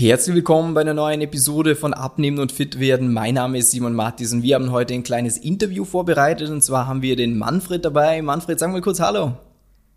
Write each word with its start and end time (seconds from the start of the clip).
Herzlich 0.00 0.34
willkommen 0.34 0.72
bei 0.72 0.80
einer 0.80 0.94
neuen 0.94 1.20
Episode 1.20 1.76
von 1.76 1.92
Abnehmen 1.92 2.38
und 2.38 2.52
Fit 2.52 2.80
werden. 2.80 3.12
Mein 3.12 3.34
Name 3.34 3.58
ist 3.58 3.70
Simon 3.70 3.92
Mattis 3.92 4.32
und 4.32 4.42
wir 4.42 4.54
haben 4.54 4.72
heute 4.72 4.94
ein 4.94 5.02
kleines 5.02 5.36
Interview 5.36 5.84
vorbereitet 5.84 6.48
und 6.48 6.62
zwar 6.62 6.86
haben 6.86 7.02
wir 7.02 7.16
den 7.16 7.36
Manfred 7.36 7.84
dabei. 7.84 8.22
Manfred, 8.22 8.58
sag 8.58 8.70
mal 8.70 8.80
kurz 8.80 8.98
Hallo. 8.98 9.36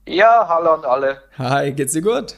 Ja, 0.06 0.46
hallo 0.50 0.72
an 0.72 0.84
alle. 0.84 1.22
Hi, 1.38 1.72
geht's 1.72 1.94
dir 1.94 2.02
gut? 2.02 2.36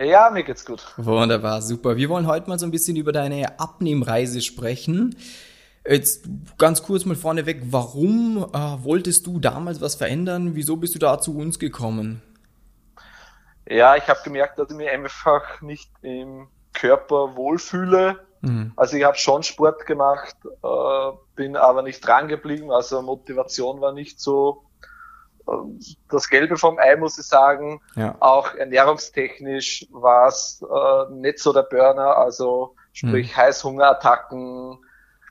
Ja, 0.00 0.30
mir 0.30 0.42
geht's 0.42 0.64
gut. 0.64 0.86
Wunderbar, 0.96 1.60
super. 1.60 1.98
Wir 1.98 2.08
wollen 2.08 2.26
heute 2.26 2.48
mal 2.48 2.58
so 2.58 2.64
ein 2.64 2.70
bisschen 2.70 2.96
über 2.96 3.12
deine 3.12 3.60
Abnehmreise 3.60 4.40
sprechen. 4.40 5.16
Jetzt 5.86 6.24
ganz 6.56 6.82
kurz 6.82 7.04
mal 7.04 7.14
vorneweg, 7.14 7.60
warum 7.64 8.46
äh, 8.54 8.58
wolltest 8.82 9.26
du 9.26 9.38
damals 9.38 9.82
was 9.82 9.96
verändern? 9.96 10.54
Wieso 10.54 10.76
bist 10.76 10.94
du 10.94 10.98
da 10.98 11.20
zu 11.20 11.36
uns 11.36 11.58
gekommen? 11.58 12.22
Ja, 13.68 13.96
ich 13.96 14.08
habe 14.08 14.20
gemerkt, 14.24 14.58
dass 14.58 14.70
ich 14.70 14.76
mich 14.76 14.88
einfach 14.88 15.60
nicht 15.60 15.90
im 16.00 16.48
Körper 16.76 17.36
wohlfühle. 17.36 18.20
Mhm. 18.42 18.72
Also 18.76 18.96
ich 18.96 19.04
habe 19.04 19.16
schon 19.16 19.42
Sport 19.42 19.86
gemacht, 19.86 20.36
äh, 20.44 21.16
bin 21.34 21.56
aber 21.56 21.82
nicht 21.82 22.06
dran 22.06 22.28
geblieben, 22.28 22.70
also 22.70 23.02
Motivation 23.02 23.80
war 23.80 23.92
nicht 23.92 24.20
so 24.20 24.64
äh, 25.48 25.52
das 26.10 26.28
Gelbe 26.28 26.56
vom 26.56 26.78
Ei, 26.78 26.96
muss 26.96 27.18
ich 27.18 27.26
sagen. 27.26 27.80
Ja. 27.96 28.14
Auch 28.20 28.54
ernährungstechnisch 28.54 29.86
war 29.90 30.28
es 30.28 30.62
äh, 30.62 31.12
nicht 31.14 31.38
so 31.38 31.52
der 31.52 31.62
Burner, 31.62 32.16
also 32.16 32.76
sprich 32.92 33.32
mhm. 33.32 33.36
Heißhungerattacken, 33.36 34.78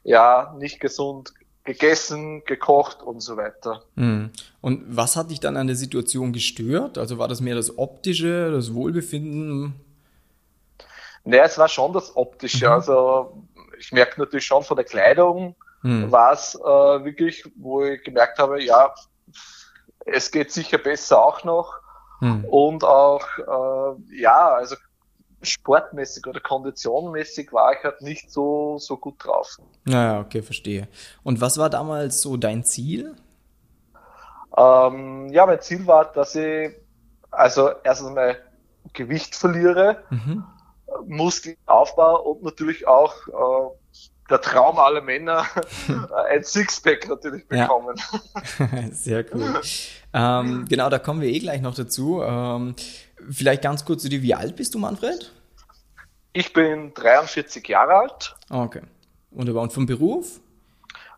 ja, 0.04 0.54
nicht 0.58 0.80
gesund 0.80 1.34
gegessen, 1.64 2.44
gekocht 2.46 3.02
und 3.02 3.22
so 3.22 3.38
weiter. 3.38 3.84
Mhm. 3.96 4.30
Und 4.62 4.84
was 4.88 5.16
hat 5.16 5.32
dich 5.32 5.40
dann 5.40 5.58
an 5.58 5.68
der 5.68 5.76
Situation 5.76 6.32
gestört? 6.32 6.98
Also 6.98 7.18
war 7.18 7.28
das 7.28 7.42
mehr 7.42 7.56
das 7.56 7.78
Optische, 7.78 8.52
das 8.52 8.74
Wohlbefinden? 8.74 9.74
Naja, 11.26 11.44
es 11.44 11.58
war 11.58 11.68
schon 11.68 11.92
das 11.94 12.16
Optische. 12.16 12.68
Mhm. 12.68 12.72
Also 12.72 13.44
ich 13.78 13.92
merke 13.92 14.20
natürlich 14.20 14.46
schon 14.46 14.64
von 14.64 14.78
der 14.78 14.86
Kleidung, 14.86 15.56
mhm. 15.82 16.12
war 16.12 16.34
es 16.34 16.56
äh, 16.56 16.60
wirklich, 16.64 17.44
wo 17.58 17.84
ich 17.84 18.04
gemerkt 18.04 18.40
habe, 18.40 18.64
ja, 18.64 18.94
es 20.06 20.32
geht 20.32 20.52
sicher 20.52 20.78
besser 20.78 21.24
auch 21.24 21.44
noch. 21.44 21.74
Mhm. 22.22 22.46
Und 22.46 22.84
auch, 22.84 23.26
äh, 23.38 24.18
ja, 24.22 24.50
also 24.50 24.76
sportmäßig 25.42 26.26
oder 26.26 26.40
konditionmäßig 26.40 27.52
war 27.54 27.74
ich 27.74 27.84
halt 27.84 28.02
nicht 28.02 28.32
so, 28.32 28.78
so 28.80 28.98
gut 28.98 29.16
drauf. 29.24 29.58
Naja, 29.84 30.22
okay, 30.22 30.42
verstehe. 30.42 30.88
Und 31.24 31.42
was 31.42 31.58
war 31.58 31.70
damals 31.70 32.22
so 32.22 32.38
dein 32.38 32.64
Ziel? 32.64 33.16
Ähm, 34.58 35.30
ja, 35.30 35.46
mein 35.46 35.62
Ziel 35.62 35.86
war, 35.86 36.06
dass 36.12 36.36
ich 36.36 36.72
also 37.32 37.72
erstens 37.84 38.12
mal 38.12 38.38
Gewicht 38.94 39.36
verliere 39.36 40.04
mhm. 40.10 40.46
Muskelaufbau 41.06 42.22
und 42.22 42.44
natürlich 42.44 42.88
auch 42.88 43.28
äh, 43.28 43.76
der 44.30 44.42
Traum 44.42 44.80
aller 44.80 45.02
Männer, 45.02 45.46
ein 46.30 46.44
Sixpack 46.44 47.08
natürlich 47.08 47.48
bekommen. 47.48 47.96
Ja. 48.60 48.84
Sehr 48.92 49.26
cool. 49.34 49.62
ähm, 50.14 50.66
genau, 50.68 50.90
da 50.90 51.00
kommen 51.00 51.22
wir 51.22 51.30
eh 51.30 51.40
gleich 51.40 51.62
noch 51.62 51.76
dazu. 51.76 52.22
Ähm, 52.24 52.76
vielleicht 53.30 53.62
ganz 53.62 53.86
kurz 53.86 54.02
zu 54.02 54.10
dir, 54.10 54.22
wie 54.22 54.34
alt 54.34 54.56
bist 54.56 54.74
du, 54.74 54.80
Manfred? 54.80 55.32
Ich 56.34 56.54
bin 56.54 56.94
43 56.94 57.68
Jahre 57.68 57.94
alt. 57.94 58.36
Okay. 58.50 58.82
Wunderbar. 59.32 59.64
Und 59.64 59.74
vom 59.74 59.86
Beruf? 59.86 60.40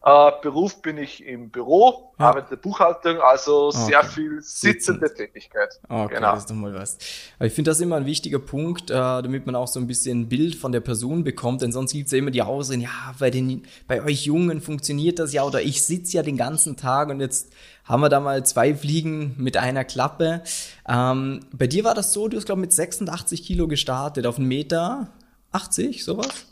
Äh, 0.08 0.32
Beruf 0.42 0.82
bin 0.82 0.98
ich 0.98 1.26
im 1.26 1.50
Büro, 1.50 2.14
ja. 2.18 2.28
arbeite 2.28 2.56
Buchhaltung, 2.56 3.20
also 3.20 3.68
okay. 3.68 3.78
sehr 3.88 4.04
viel 4.06 4.42
sitzende 4.42 5.10
Sitzend. 5.10 5.18
Tätigkeit. 5.18 5.82
Okay, 5.90 6.16
genau. 6.16 6.32
das 6.32 6.40
ist 6.40 6.50
doch 6.50 6.56
mal 6.56 6.74
was. 6.74 6.98
Aber 7.38 7.48
ich 7.48 7.52
finde 7.52 7.72
das 7.72 7.82
immer 7.82 7.98
ein 7.98 8.06
wichtiger 8.06 8.40
Punkt, 8.40 8.90
äh, 8.90 8.94
damit 8.94 9.46
man 9.46 9.56
auch 9.56 9.68
so 9.68 9.82
ein 9.82 9.88
bisschen 9.88 10.22
ein 10.22 10.30
Bild 10.30 10.56
von 10.56 10.72
der 10.72 10.80
Person 10.80 11.26
bekommt, 11.26 11.62
denn 11.62 11.74
sonst 11.74 11.92
gibt 11.92 12.06
es 12.06 12.14
ja 12.14 12.20
immer 12.20 12.32
die 12.32 12.42
Ausreden, 12.42 12.84
ja, 12.84 13.16
bei, 13.20 13.30
den, 13.30 13.64
bei 13.86 14.02
euch 14.02 14.24
Jungen 14.24 14.62
funktioniert 14.62 15.20
das 15.20 15.34
ja 15.34 15.44
oder 15.44 15.62
ich 15.62 15.84
sitze 15.84 16.16
ja 16.16 16.24
den 16.24 16.38
ganzen 16.38 16.78
Tag 16.78 17.10
und 17.10 17.20
jetzt 17.20 17.52
haben 17.84 18.00
wir 18.00 18.08
da 18.08 18.22
mal 18.22 18.46
zwei 18.46 18.76
Fliegen 18.76 19.36
mit 19.38 19.58
einer 19.58 19.84
Klappe. 19.84 20.42
Ähm, 20.88 21.42
bei 21.52 21.68
dir 21.68 21.84
war 21.84 21.96
das 21.96 22.14
so, 22.14 22.30
du 22.30 22.38
hast 22.38 22.46
glaube 22.46 22.62
mit 22.62 22.72
86 22.72 23.44
Kilo 23.44 23.68
gestartet 23.68 24.26
auf 24.26 24.38
einen 24.38 24.48
Meter 24.48 25.10
80, 25.52 26.06
sowas? 26.06 26.47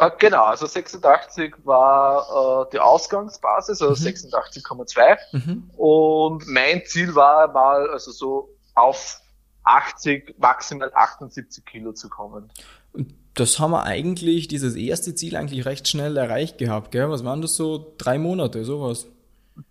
Ah, 0.00 0.10
genau, 0.10 0.44
also 0.44 0.66
86 0.66 1.54
war 1.64 2.66
äh, 2.66 2.70
die 2.72 2.78
Ausgangsbasis, 2.78 3.82
also 3.82 4.00
mhm. 4.00 4.14
86,2. 4.14 5.18
Mhm. 5.32 5.70
Und 5.76 6.46
mein 6.46 6.84
Ziel 6.86 7.16
war 7.16 7.48
mal, 7.52 7.90
also 7.90 8.12
so 8.12 8.56
auf 8.76 9.20
80, 9.64 10.36
maximal 10.38 10.92
78 10.94 11.64
Kilo 11.64 11.92
zu 11.92 12.08
kommen. 12.08 12.48
Und 12.92 13.12
das 13.34 13.58
haben 13.58 13.72
wir 13.72 13.82
eigentlich, 13.82 14.46
dieses 14.46 14.76
erste 14.76 15.16
Ziel 15.16 15.34
eigentlich 15.34 15.66
recht 15.66 15.88
schnell 15.88 16.16
erreicht 16.16 16.58
gehabt, 16.58 16.92
gell? 16.92 17.10
Was 17.10 17.24
waren 17.24 17.42
das 17.42 17.56
so? 17.56 17.94
Drei 17.98 18.18
Monate, 18.18 18.64
sowas? 18.64 19.08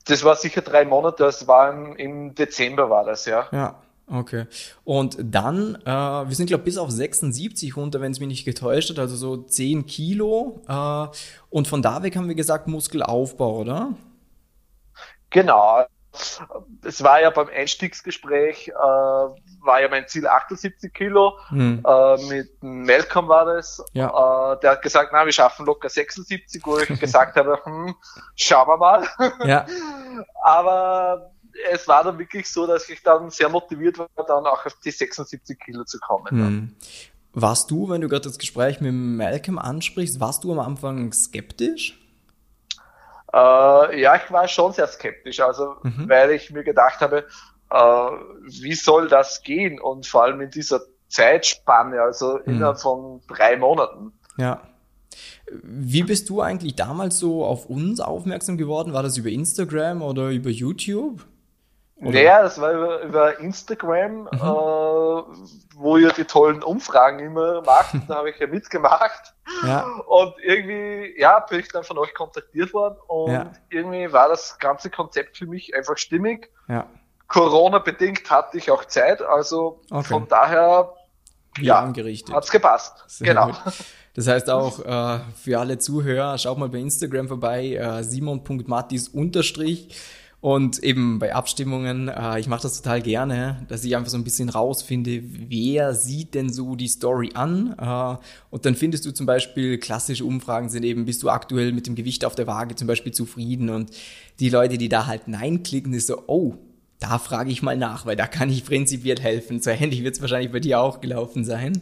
Das 0.03 0.25
war 0.25 0.35
sicher 0.35 0.61
drei 0.61 0.83
Monate, 0.83 1.23
das 1.23 1.47
war 1.47 1.71
im, 1.71 1.95
im 1.95 2.35
Dezember 2.35 2.89
war 2.89 3.05
das, 3.05 3.25
ja. 3.25 3.47
Ja. 3.53 3.81
Okay. 4.09 4.45
Und 4.85 5.17
dann, 5.19 5.75
äh, 5.85 5.89
wir 5.89 6.35
sind, 6.35 6.47
glaube 6.47 6.61
ich, 6.61 6.65
bis 6.65 6.77
auf 6.77 6.89
76 6.89 7.75
runter, 7.75 7.99
wenn 7.99 8.13
es 8.13 8.19
mich 8.19 8.29
nicht 8.29 8.45
getäuscht 8.45 8.89
hat, 8.89 8.99
also 8.99 9.15
so 9.15 9.37
10 9.37 9.85
Kilo. 9.85 10.61
Äh, 10.67 11.07
und 11.49 11.67
von 11.67 11.81
da 11.81 12.03
weg 12.03 12.15
haben 12.15 12.29
wir 12.29 12.35
gesagt 12.35 12.67
Muskelaufbau, 12.67 13.57
oder? 13.57 13.93
Genau. 15.29 15.85
Es 16.83 17.03
war 17.03 17.21
ja 17.21 17.29
beim 17.29 17.49
Einstiegsgespräch, 17.49 18.69
äh, 18.69 18.73
war 18.73 19.81
ja 19.81 19.89
mein 19.89 20.07
Ziel 20.07 20.25
78 20.25 20.91
Kilo. 20.93 21.37
Hm. 21.49 21.83
Äh, 21.85 22.25
mit 22.27 22.49
Malcolm 22.61 23.27
war 23.27 23.45
das. 23.45 23.83
Ja. 23.91 24.53
Äh, 24.53 24.59
der 24.61 24.71
hat 24.71 24.81
gesagt, 24.81 25.09
na, 25.11 25.25
wir 25.25 25.33
schaffen 25.33 25.65
locker 25.65 25.89
76, 25.89 26.65
wo 26.65 26.79
ich 26.79 26.87
gesagt 26.99 27.35
habe, 27.35 27.59
hm, 27.61 27.93
schauen 28.35 28.67
wir 28.67 28.77
mal. 28.77 29.07
Ja. 29.45 29.65
Aber 30.41 31.33
es 31.71 31.87
war 31.87 32.03
dann 32.03 32.17
wirklich 32.19 32.49
so, 32.49 32.67
dass 32.67 32.89
ich 32.89 33.01
dann 33.03 33.29
sehr 33.29 33.49
motiviert 33.49 33.97
war, 33.97 34.07
dann 34.15 34.45
auch 34.45 34.65
auf 34.65 34.77
die 34.83 34.91
76 34.91 35.59
Kilo 35.59 35.83
zu 35.83 35.99
kommen. 35.99 36.29
Hm. 36.29 36.75
Warst 37.33 37.69
du, 37.69 37.89
wenn 37.89 38.01
du 38.01 38.09
gerade 38.09 38.23
das 38.23 38.37
Gespräch 38.37 38.81
mit 38.81 38.93
Malcolm 38.93 39.59
ansprichst, 39.59 40.19
warst 40.19 40.43
du 40.43 40.51
am 40.51 40.59
Anfang 40.59 41.11
skeptisch? 41.13 41.99
Äh, 43.33 44.01
ja, 44.01 44.15
ich 44.15 44.31
war 44.31 44.47
schon 44.47 44.73
sehr 44.73 44.87
skeptisch, 44.87 45.39
also 45.39 45.75
mhm. 45.83 46.09
weil 46.09 46.31
ich 46.31 46.49
mir 46.49 46.63
gedacht 46.63 47.01
habe, 47.01 47.25
äh, 47.69 47.75
wie 47.75 48.73
soll 48.73 49.07
das 49.09 49.43
gehen? 49.43 49.79
Und 49.79 50.07
vor 50.07 50.23
allem 50.23 50.41
in 50.41 50.49
dieser 50.49 50.81
Zeitspanne, 51.09 52.01
also 52.01 52.39
mhm. 52.45 52.53
innerhalb 52.53 52.79
von 52.79 53.21
drei 53.27 53.57
Monaten. 53.57 54.13
Ja. 54.37 54.61
Wie 55.51 56.03
bist 56.03 56.29
du 56.29 56.41
eigentlich 56.41 56.75
damals 56.75 57.19
so 57.19 57.45
auf 57.45 57.67
uns 57.67 57.99
aufmerksam 57.99 58.57
geworden? 58.57 58.93
War 58.93 59.03
das 59.03 59.17
über 59.17 59.29
Instagram 59.29 60.01
oder 60.01 60.29
über 60.29 60.49
YouTube? 60.49 61.25
Oder? 61.99 62.11
Naja, 62.11 62.43
das 62.43 62.61
war 62.61 62.73
über, 62.73 63.01
über 63.01 63.39
Instagram, 63.39 64.21
mhm. 64.21 64.29
äh, 64.31 64.39
wo 65.75 65.97
ihr 65.97 66.11
die 66.11 66.25
tollen 66.25 66.61
Umfragen 66.61 67.19
immer 67.19 67.61
macht. 67.63 67.95
da 68.07 68.15
habe 68.15 68.29
ich 68.29 68.37
ja 68.37 68.47
mitgemacht. 68.47 69.33
Ja. 69.65 69.83
Und 70.05 70.35
irgendwie, 70.43 71.19
ja, 71.19 71.39
bin 71.39 71.59
ich 71.59 71.69
dann 71.69 71.83
von 71.83 71.97
euch 71.97 72.13
kontaktiert 72.13 72.73
worden 72.73 72.97
und 73.07 73.31
ja. 73.31 73.51
irgendwie 73.69 74.11
war 74.11 74.29
das 74.29 74.59
ganze 74.59 74.89
Konzept 74.89 75.37
für 75.37 75.47
mich 75.47 75.75
einfach 75.75 75.97
stimmig. 75.97 76.51
Ja. 76.67 76.85
Corona-bedingt 77.27 78.29
hatte 78.29 78.57
ich 78.57 78.69
auch 78.69 78.85
Zeit, 78.85 79.21
also 79.21 79.81
okay. 79.89 80.03
von 80.03 80.27
daher 80.27 80.93
ja, 81.59 81.79
angerichtet. 81.79 82.33
hat's 82.33 82.51
gepasst. 82.51 83.03
Sehr 83.07 83.27
genau. 83.27 83.47
Gut. 83.47 83.73
Das 84.13 84.27
heißt 84.27 84.49
auch 84.49 84.79
äh, 84.79 85.19
für 85.35 85.59
alle 85.59 85.77
Zuhörer, 85.77 86.37
schaut 86.37 86.57
mal 86.57 86.69
bei 86.69 86.79
Instagram 86.79 87.27
vorbei, 87.27 87.73
äh, 87.73 88.03
simon.mattis 88.03 89.09
unterstrich 89.09 89.95
und 90.39 90.79
eben 90.83 91.17
bei 91.17 91.33
Abstimmungen, 91.33 92.09
äh, 92.09 92.39
ich 92.39 92.47
mache 92.47 92.61
das 92.61 92.79
total 92.79 93.01
gerne, 93.01 93.65
dass 93.69 93.83
ich 93.83 93.95
einfach 93.95 94.11
so 94.11 94.17
ein 94.17 94.23
bisschen 94.23 94.49
rausfinde, 94.49 95.23
wer 95.23 95.95
sieht 95.95 96.35
denn 96.35 96.53
so 96.53 96.75
die 96.75 96.87
Story 96.87 97.31
an. 97.33 97.75
Äh, 97.79 98.23
und 98.51 98.65
dann 98.65 98.75
findest 98.75 99.05
du 99.05 99.11
zum 99.11 99.25
Beispiel, 99.25 99.79
klassische 99.79 100.25
Umfragen 100.25 100.69
sind 100.69 100.83
eben, 100.83 101.05
bist 101.05 101.23
du 101.23 101.29
aktuell 101.29 101.71
mit 101.73 101.87
dem 101.87 101.95
Gewicht 101.95 102.23
auf 102.23 102.35
der 102.35 102.45
Waage 102.45 102.75
zum 102.75 102.87
Beispiel 102.87 103.13
zufrieden? 103.13 103.71
Und 103.71 103.89
die 104.39 104.49
Leute, 104.49 104.77
die 104.77 104.89
da 104.89 105.07
halt 105.07 105.27
Nein 105.27 105.63
klicken, 105.63 105.93
ist 105.93 106.07
so, 106.07 106.23
oh, 106.27 106.53
da 106.99 107.17
frage 107.17 107.49
ich 107.49 107.63
mal 107.63 107.77
nach, 107.77 108.05
weil 108.05 108.15
da 108.15 108.27
kann 108.27 108.49
ich 108.49 108.63
prinzipiell 108.63 109.19
helfen. 109.19 109.59
So 109.59 109.71
ähnlich 109.71 110.03
wird 110.03 110.15
es 110.15 110.21
wahrscheinlich 110.21 110.51
bei 110.51 110.59
dir 110.59 110.79
auch 110.79 111.01
gelaufen 111.01 111.45
sein. 111.45 111.81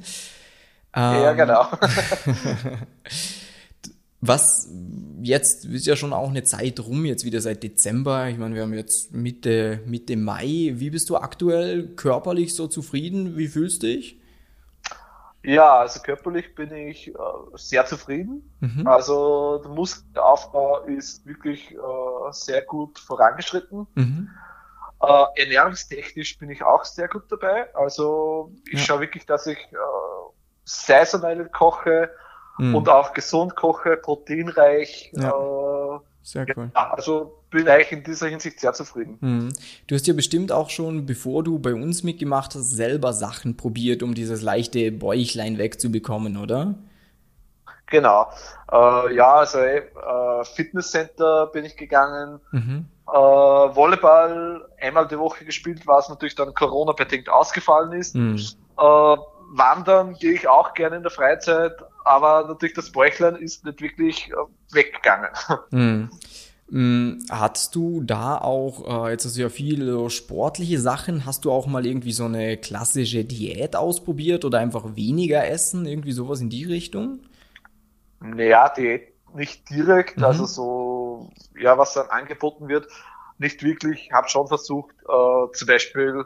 Ja, 0.96 1.32
ähm, 1.32 1.38
genau. 1.38 1.68
Was 4.28 4.70
jetzt 5.22 5.66
ist 5.66 5.86
ja 5.86 5.96
schon 5.96 6.14
auch 6.14 6.30
eine 6.30 6.44
Zeit 6.44 6.80
rum, 6.80 7.06
jetzt 7.06 7.26
wieder 7.26 7.42
seit 7.42 7.64
Dezember. 7.64 8.28
Ich 8.30 8.38
meine, 8.38 8.56
wir 8.56 8.62
haben 8.62 8.74
jetzt 8.74 9.14
Mitte, 9.14 9.82
Mitte 9.86 10.16
Mai. 10.18 10.74
Wie 10.76 10.90
bist 10.90 11.10
du 11.10 11.18
aktuell 11.18 11.96
körperlich 11.96 12.56
so 12.56 12.68
zufrieden? 12.68 13.38
Wie 13.38 13.48
fühlst 13.48 13.84
du 13.84 13.88
dich? 13.88 14.20
Ja, 15.44 15.80
also 15.80 16.00
körperlich 16.00 16.56
bin 16.56 16.74
ich 16.74 17.10
äh, 17.10 17.14
sehr 17.54 17.86
zufrieden. 17.86 18.52
Mhm. 18.62 18.88
Also 18.88 19.60
der 19.60 19.72
Muskelaufbau 19.72 20.82
ist 20.86 21.26
wirklich 21.26 21.72
äh, 21.72 21.78
sehr 22.32 22.64
gut 22.64 22.98
vorangeschritten. 22.98 23.86
Mhm. 23.94 24.30
Äh, 25.02 25.42
ernährungstechnisch 25.44 26.40
bin 26.40 26.50
ich 26.50 26.64
auch 26.64 26.84
sehr 26.84 27.08
gut 27.08 27.24
dabei. 27.30 27.74
Also 27.76 28.52
ich 28.66 28.80
ja. 28.80 28.86
schaue 28.86 29.02
wirklich, 29.02 29.28
dass 29.28 29.46
ich 29.46 29.58
äh, 29.58 29.78
saisonell 30.64 31.48
koche 31.50 32.10
mhm. 32.58 32.76
und 32.76 32.90
auch 32.90 33.14
gesund 33.14 33.56
koche, 33.56 33.98
proteinreich. 33.98 35.12
Ja. 35.14 35.30
Äh, 35.30 36.00
sehr 36.24 36.48
cool. 36.58 36.72
Ja, 36.74 36.92
also 36.92 37.44
bin 37.52 37.70
eigentlich 37.70 37.92
in 37.92 38.04
dieser 38.04 38.28
Hinsicht 38.28 38.60
sehr 38.60 38.74
zufrieden. 38.74 39.18
Mhm. 39.22 39.54
Du 39.88 39.96
hast 39.96 40.08
ja 40.08 40.14
bestimmt 40.14 40.52
auch 40.52 40.72
schon, 40.72 41.06
bevor 41.06 41.44
du 41.44 41.60
bei 41.60 41.74
uns 41.74 42.04
mitgemacht 42.04 42.56
hast, 42.56 42.72
selber 42.72 43.14
Sachen 43.14 43.58
probiert, 43.58 44.02
um 44.02 44.16
dieses 44.16 44.42
leichte 44.42 44.92
Bäuchlein 44.92 45.60
wegzubekommen, 45.60 46.38
oder? 46.38 46.74
Genau. 47.88 48.28
Äh, 48.72 49.16
ja, 49.16 49.36
also 49.36 49.60
äh, 49.60 49.84
Fitnesscenter 50.44 51.48
bin 51.48 51.66
ich 51.66 51.78
gegangen. 51.78 52.40
Mhm. 52.52 52.88
Äh, 53.08 53.12
Volleyball 53.14 54.68
einmal 54.82 55.08
die 55.08 55.20
Woche 55.20 55.46
gespielt, 55.46 55.86
was 55.86 56.10
natürlich 56.10 56.36
dann 56.36 56.54
Corona-bedingt 56.54 57.30
ausgefallen 57.30 57.94
ist. 57.94 58.16
Mhm. 58.16 58.38
Äh, 58.80 59.18
wandern 59.58 60.16
gehe 60.16 60.34
ich 60.34 60.48
auch 60.48 60.74
gerne 60.74 60.98
in 60.98 61.04
der 61.04 61.12
Freizeit, 61.12 61.74
aber 62.04 62.48
natürlich 62.48 62.76
das 62.76 62.92
Bäuchlein 62.92 63.36
ist 63.36 63.66
nicht 63.66 63.82
wirklich 63.82 64.32
äh, 64.32 64.76
weggegangen. 64.76 65.30
Mhm. 65.72 66.10
Hattest 67.30 67.76
du 67.76 68.02
da 68.02 68.40
auch, 68.40 69.06
äh, 69.08 69.12
jetzt 69.12 69.26
hast 69.26 69.38
du 69.38 69.42
ja 69.42 69.50
viele 69.50 70.10
sportliche 70.10 70.80
Sachen, 70.80 71.26
hast 71.26 71.46
du 71.46 71.52
auch 71.52 71.68
mal 71.68 71.86
irgendwie 71.86 72.12
so 72.12 72.26
eine 72.26 72.58
klassische 72.58 73.24
Diät 73.24 73.76
ausprobiert 73.76 74.46
oder 74.46 74.60
einfach 74.60 74.96
weniger 74.96 75.48
essen, 75.48 75.86
irgendwie 75.86 76.12
sowas 76.12 76.42
in 76.42 76.50
die 76.50 76.64
Richtung? 76.64 77.20
Naja, 78.20 78.70
Diät 78.70 79.14
nicht 79.36 79.70
direkt, 79.70 80.18
mhm. 80.18 80.24
also 80.24 80.46
so, 80.46 81.30
ja, 81.60 81.78
was 81.78 81.94
dann 81.94 82.08
angeboten 82.08 82.68
wird, 82.68 82.88
nicht 83.38 83.62
wirklich. 83.64 84.12
Habe 84.12 84.30
schon 84.30 84.48
versucht, 84.48 84.96
äh, 85.02 85.52
zum 85.54 85.68
Beispiel 85.68 86.26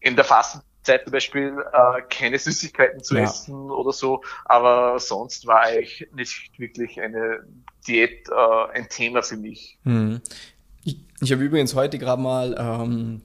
in 0.00 0.14
der 0.14 0.24
Fasten 0.24 0.60
Zeit 0.82 1.04
zum 1.04 1.12
Beispiel 1.12 1.56
äh, 1.72 2.02
keine 2.08 2.38
Süßigkeiten 2.38 3.02
zu 3.02 3.16
ja. 3.16 3.22
essen 3.22 3.70
oder 3.70 3.92
so, 3.92 4.22
aber 4.44 4.98
sonst 4.98 5.46
war 5.46 5.62
eigentlich 5.62 6.08
nicht 6.14 6.58
wirklich 6.58 7.00
eine 7.00 7.44
Diät 7.86 8.28
äh, 8.28 8.78
ein 8.78 8.88
Thema 8.88 9.22
für 9.22 9.36
mich. 9.36 9.78
Hm. 9.84 10.20
Ich, 10.84 10.98
ich 11.20 11.32
habe 11.32 11.42
übrigens 11.42 11.74
heute 11.74 11.98
gerade 11.98 12.20
mal 12.20 12.56
ähm, 12.58 13.22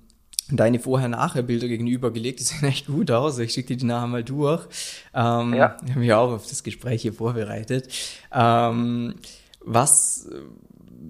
deine 0.49 0.79
Vorher-Nachher-Bilder 0.79 1.67
gegenübergelegt. 1.67 2.39
Die 2.39 2.43
sehen 2.43 2.67
echt 2.67 2.87
gut 2.87 3.11
aus. 3.11 3.39
Ich 3.39 3.53
schicke 3.53 3.69
dir 3.69 3.77
die 3.77 3.85
nachher 3.85 4.07
mal 4.07 4.23
durch. 4.23 4.67
Ähm, 5.13 5.53
ja. 5.53 5.77
Ich 5.83 5.91
habe 5.91 5.99
mich 5.99 6.13
auch 6.13 6.31
auf 6.31 6.47
das 6.47 6.63
Gespräch 6.63 7.01
hier 7.01 7.13
vorbereitet. 7.13 7.89
Ähm, 8.31 9.15
was 9.61 10.29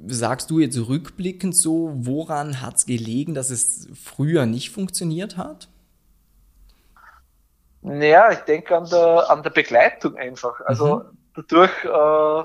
sagst 0.07 0.49
du 0.49 0.59
jetzt 0.59 0.77
rückblickend 0.77 1.55
so, 1.55 1.91
woran 1.93 2.61
hat 2.61 2.77
es 2.77 2.85
gelegen, 2.85 3.33
dass 3.33 3.49
es 3.49 3.87
früher 3.93 4.45
nicht 4.45 4.71
funktioniert 4.71 5.37
hat? 5.37 5.67
Naja, 7.87 8.31
ich 8.31 8.39
denke 8.39 8.75
an 8.75 8.89
der, 8.89 9.29
an 9.29 9.43
der 9.43 9.49
Begleitung 9.49 10.15
einfach. 10.15 10.59
Also 10.65 10.97
mhm. 10.97 11.17
dadurch, 11.35 11.83
äh, 11.83 12.43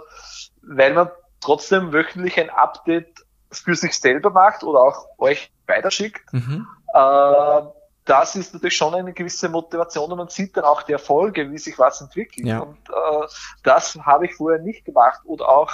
weil 0.63 0.95
man 0.95 1.11
trotzdem 1.41 1.93
wöchentlich 1.93 2.39
ein 2.39 2.51
Update 2.51 3.25
für 3.51 3.75
sich 3.75 3.99
selber 3.99 4.31
macht 4.31 4.63
oder 4.65 4.81
auch 4.81 5.07
euch 5.19 5.53
weiterschickt. 5.67 6.33
Mhm. 6.33 6.67
Äh, 6.95 7.63
das 8.05 8.35
ist 8.35 8.53
natürlich 8.53 8.77
schon 8.77 8.95
eine 8.95 9.13
gewisse 9.13 9.49
Motivation 9.49 10.11
und 10.11 10.19
man 10.19 10.29
sieht 10.29 10.57
dann 10.57 10.65
auch 10.65 10.83
die 10.83 10.93
Erfolge, 10.93 11.51
wie 11.51 11.59
sich 11.59 11.79
was 11.79 12.01
entwickelt. 12.01 12.47
Ja. 12.47 12.61
Und 12.61 12.79
äh, 12.89 13.27
das 13.63 13.97
habe 13.97 14.27
ich 14.27 14.35
vorher 14.35 14.61
nicht 14.61 14.85
gemacht. 14.85 15.21
Oder 15.25 15.49
auch 15.49 15.73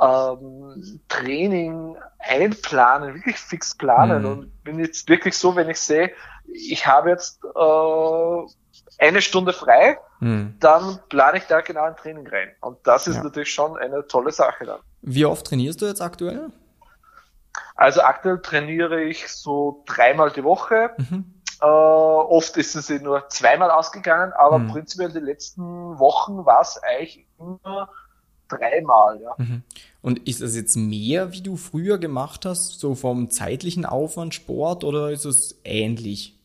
ähm, 0.00 1.00
Training 1.08 1.96
einplanen, 2.18 3.14
wirklich 3.14 3.36
fix 3.36 3.76
planen. 3.76 4.22
Mhm. 4.22 4.28
Und 4.28 4.64
bin 4.64 4.78
jetzt 4.80 5.08
wirklich 5.08 5.36
so, 5.36 5.54
wenn 5.54 5.68
ich 5.68 5.80
sehe, 5.80 6.12
ich 6.46 6.86
habe 6.86 7.10
jetzt 7.10 7.44
äh, 7.44 8.52
eine 8.98 9.22
Stunde 9.22 9.52
frei, 9.52 9.98
hm. 10.18 10.56
dann 10.60 10.98
plane 11.08 11.38
ich 11.38 11.44
da 11.44 11.60
genau 11.60 11.84
ein 11.84 11.96
Training 11.96 12.26
rein. 12.26 12.50
Und 12.60 12.78
das 12.84 13.06
ist 13.06 13.16
ja. 13.16 13.22
natürlich 13.22 13.52
schon 13.52 13.76
eine 13.76 14.06
tolle 14.06 14.32
Sache 14.32 14.64
dann. 14.64 14.80
Wie 15.02 15.24
oft 15.24 15.46
trainierst 15.46 15.82
du 15.82 15.86
jetzt 15.86 16.00
aktuell? 16.00 16.50
Also 17.74 18.02
aktuell 18.02 18.40
trainiere 18.40 19.02
ich 19.02 19.28
so 19.28 19.82
dreimal 19.86 20.30
die 20.30 20.44
Woche. 20.44 20.90
Mhm. 20.96 21.24
Äh, 21.60 21.64
oft 21.64 22.56
ist 22.56 22.74
es 22.74 22.88
nur 23.02 23.28
zweimal 23.28 23.70
ausgegangen, 23.70 24.32
aber 24.32 24.58
mhm. 24.58 24.68
prinzipiell 24.68 25.12
die 25.12 25.20
letzten 25.20 25.62
Wochen 25.98 26.44
war 26.44 26.60
es 26.60 26.80
eigentlich 26.82 27.26
immer 27.38 27.88
dreimal. 28.48 29.20
Ja. 29.20 29.34
Mhm. 29.38 29.62
Und 30.00 30.28
ist 30.28 30.40
es 30.40 30.56
jetzt 30.56 30.76
mehr, 30.76 31.32
wie 31.32 31.42
du 31.42 31.56
früher 31.56 31.98
gemacht 31.98 32.44
hast, 32.44 32.80
so 32.80 32.94
vom 32.94 33.30
zeitlichen 33.30 33.86
Aufwand 33.86 34.34
Sport 34.34 34.84
oder 34.84 35.10
ist 35.10 35.24
es 35.24 35.60
ähnlich? 35.64 36.38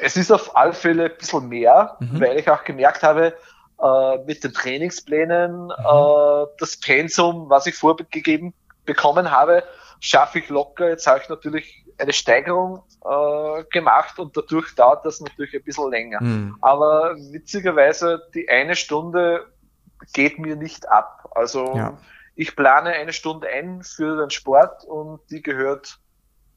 Es 0.00 0.16
ist 0.16 0.30
auf 0.30 0.56
alle 0.56 0.72
Fälle 0.72 1.04
ein 1.06 1.16
bisschen 1.18 1.48
mehr, 1.48 1.96
mhm. 2.00 2.20
weil 2.20 2.38
ich 2.38 2.48
auch 2.50 2.64
gemerkt 2.64 3.02
habe, 3.02 3.34
äh, 3.82 4.18
mit 4.24 4.44
den 4.44 4.52
Trainingsplänen, 4.52 5.64
mhm. 5.64 5.70
äh, 5.70 6.46
das 6.58 6.78
Pensum, 6.78 7.48
was 7.48 7.66
ich 7.66 7.74
vorgegeben 7.74 8.54
bekommen 8.84 9.30
habe, 9.30 9.64
schaffe 10.00 10.38
ich 10.38 10.48
locker. 10.48 10.88
Jetzt 10.88 11.06
habe 11.06 11.20
ich 11.22 11.28
natürlich 11.28 11.84
eine 11.98 12.12
Steigerung 12.12 12.82
äh, 13.04 13.64
gemacht 13.70 14.18
und 14.18 14.36
dadurch 14.36 14.74
dauert 14.74 15.04
das 15.04 15.20
natürlich 15.20 15.54
ein 15.54 15.62
bisschen 15.62 15.90
länger. 15.90 16.22
Mhm. 16.22 16.56
Aber 16.60 17.16
witzigerweise, 17.32 18.22
die 18.34 18.48
eine 18.48 18.76
Stunde 18.76 19.46
geht 20.12 20.38
mir 20.38 20.56
nicht 20.56 20.88
ab. 20.88 21.30
Also 21.34 21.74
ja. 21.76 21.98
ich 22.34 22.54
plane 22.54 22.90
eine 22.90 23.12
Stunde 23.12 23.48
ein 23.48 23.82
für 23.82 24.18
den 24.18 24.30
Sport 24.30 24.84
und 24.84 25.20
die 25.30 25.42
gehört 25.42 25.98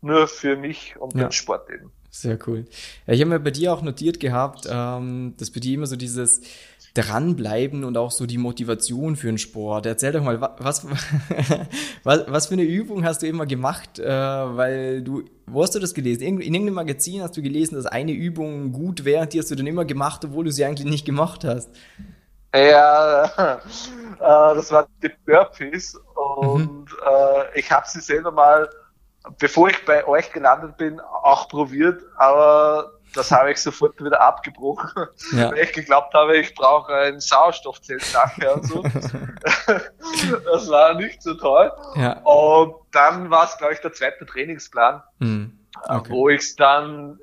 nur 0.01 0.27
für 0.27 0.55
mich 0.55 0.97
und 0.97 1.15
ja. 1.15 1.23
den 1.23 1.31
Sport 1.31 1.69
eben. 1.69 1.91
Sehr 2.11 2.37
cool. 2.47 2.65
Ja, 3.05 3.13
ich 3.13 3.21
habe 3.21 3.29
mir 3.29 3.39
bei 3.39 3.51
dir 3.51 3.73
auch 3.73 3.81
notiert 3.81 4.19
gehabt, 4.19 4.67
ähm, 4.69 5.35
dass 5.37 5.51
bei 5.51 5.59
dir 5.59 5.75
immer 5.75 5.87
so 5.87 5.95
dieses 5.95 6.41
Dranbleiben 6.95 7.83
und 7.83 7.97
auch 7.97 8.11
so 8.11 8.25
die 8.25 8.37
Motivation 8.37 9.15
für 9.15 9.27
den 9.27 9.37
Sport. 9.37 9.85
Erzähl 9.85 10.11
doch 10.11 10.23
mal, 10.23 10.41
was, 10.41 10.87
was, 12.03 12.25
was 12.27 12.47
für 12.47 12.53
eine 12.53 12.63
Übung 12.63 13.05
hast 13.05 13.21
du 13.21 13.27
immer 13.27 13.45
gemacht? 13.45 13.99
Äh, 13.99 14.07
weil 14.07 15.03
du, 15.03 15.23
wo 15.45 15.61
hast 15.61 15.75
du 15.75 15.79
das 15.79 15.93
gelesen? 15.93 16.23
In, 16.23 16.41
in 16.41 16.53
irgendeinem 16.53 16.75
Magazin 16.75 17.21
hast 17.21 17.37
du 17.37 17.41
gelesen, 17.41 17.75
dass 17.75 17.85
eine 17.85 18.11
Übung 18.11 18.71
gut 18.71 19.05
wäre, 19.05 19.27
die 19.27 19.39
hast 19.39 19.51
du 19.51 19.55
dann 19.55 19.67
immer 19.67 19.85
gemacht, 19.85 20.25
obwohl 20.25 20.45
du 20.45 20.51
sie 20.51 20.65
eigentlich 20.65 20.89
nicht 20.89 21.05
gemacht 21.05 21.43
hast. 21.43 21.69
Ja, 22.55 23.25
äh, 24.19 24.55
das 24.55 24.71
war 24.71 24.87
die 25.03 25.11
Burpees 25.25 25.95
und 26.15 26.85
mhm. 26.85 26.85
äh, 27.05 27.59
ich 27.59 27.71
habe 27.71 27.85
sie 27.87 28.01
selber 28.01 28.31
mal 28.31 28.67
bevor 29.37 29.69
ich 29.69 29.85
bei 29.85 30.07
euch 30.07 30.31
gelandet 30.31 30.77
bin, 30.77 30.99
auch 30.99 31.47
probiert, 31.49 32.01
aber 32.15 32.91
das 33.13 33.31
habe 33.31 33.51
ich 33.51 33.57
sofort 33.57 34.03
wieder 34.03 34.21
abgebrochen, 34.21 35.07
ja. 35.31 35.51
weil 35.51 35.59
ich 35.59 35.73
geglaubt 35.73 36.13
habe, 36.13 36.37
ich 36.37 36.53
brauche 36.53 36.93
ein 36.93 37.19
Sauerstoffzelt 37.19 38.03
nachher 38.13 38.55
und 38.55 38.65
so. 38.65 38.83
das 40.45 40.69
war 40.69 40.93
nicht 40.93 41.21
so 41.21 41.33
toll. 41.33 41.71
Ja. 41.95 42.19
Und 42.19 42.75
dann 42.91 43.29
war 43.29 43.45
es, 43.45 43.57
glaube 43.57 43.73
ich, 43.73 43.79
der 43.79 43.93
zweite 43.93 44.25
Trainingsplan, 44.25 45.01
mhm. 45.19 45.59
okay. 45.87 46.11
wo 46.11 46.29
ich 46.29 46.41
es 46.41 46.55
dann 46.55 47.19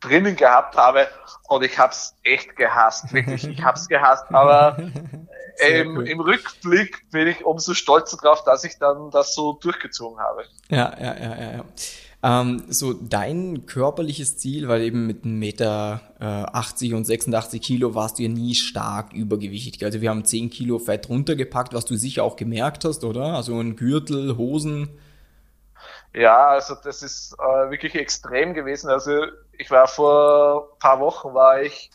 drinnen 0.00 0.36
gehabt 0.36 0.76
habe 0.76 1.08
und 1.48 1.64
ich 1.64 1.78
habe 1.78 1.92
es 1.92 2.14
echt 2.22 2.56
gehasst, 2.56 3.12
wirklich, 3.12 3.46
ich 3.46 3.62
habe 3.62 3.78
es 3.78 3.88
gehasst, 3.88 4.24
aber 4.32 4.78
im, 5.66 5.96
cool. 5.96 6.08
im, 6.08 6.20
Rückblick 6.20 7.10
bin 7.10 7.28
ich 7.28 7.44
umso 7.44 7.74
stolzer 7.74 8.16
drauf, 8.16 8.44
dass 8.44 8.64
ich 8.64 8.78
dann 8.78 9.10
das 9.10 9.34
so 9.34 9.54
durchgezogen 9.54 10.18
habe. 10.20 10.44
Ja, 10.68 10.94
ja, 10.98 11.16
ja, 11.16 11.40
ja. 11.40 11.52
ja. 11.52 11.64
Ähm, 12.20 12.64
so 12.68 12.94
dein 12.94 13.66
körperliches 13.66 14.38
Ziel, 14.38 14.66
weil 14.66 14.82
eben 14.82 15.06
mit 15.06 15.24
einem 15.24 15.38
Meter 15.38 16.00
äh, 16.18 16.24
80 16.24 16.94
und 16.94 17.04
86 17.04 17.62
Kilo 17.62 17.94
warst 17.94 18.18
du 18.18 18.24
ja 18.24 18.28
nie 18.28 18.56
stark 18.56 19.12
übergewichtig. 19.12 19.84
Also 19.84 20.00
wir 20.00 20.10
haben 20.10 20.24
10 20.24 20.50
Kilo 20.50 20.80
Fett 20.80 21.08
runtergepackt, 21.08 21.74
was 21.74 21.84
du 21.84 21.96
sicher 21.96 22.24
auch 22.24 22.34
gemerkt 22.34 22.84
hast, 22.84 23.04
oder? 23.04 23.34
Also 23.34 23.58
ein 23.60 23.76
Gürtel, 23.76 24.36
Hosen. 24.36 24.88
Ja, 26.14 26.48
also 26.48 26.74
das 26.82 27.02
ist 27.02 27.34
äh, 27.38 27.70
wirklich 27.70 27.94
extrem 27.94 28.54
gewesen. 28.54 28.90
Also 28.90 29.26
ich 29.52 29.70
war 29.70 29.86
vor 29.88 30.72
ein 30.72 30.78
paar 30.78 31.00
Wochen 31.00 31.34
war 31.34 31.60
ich 31.60 31.90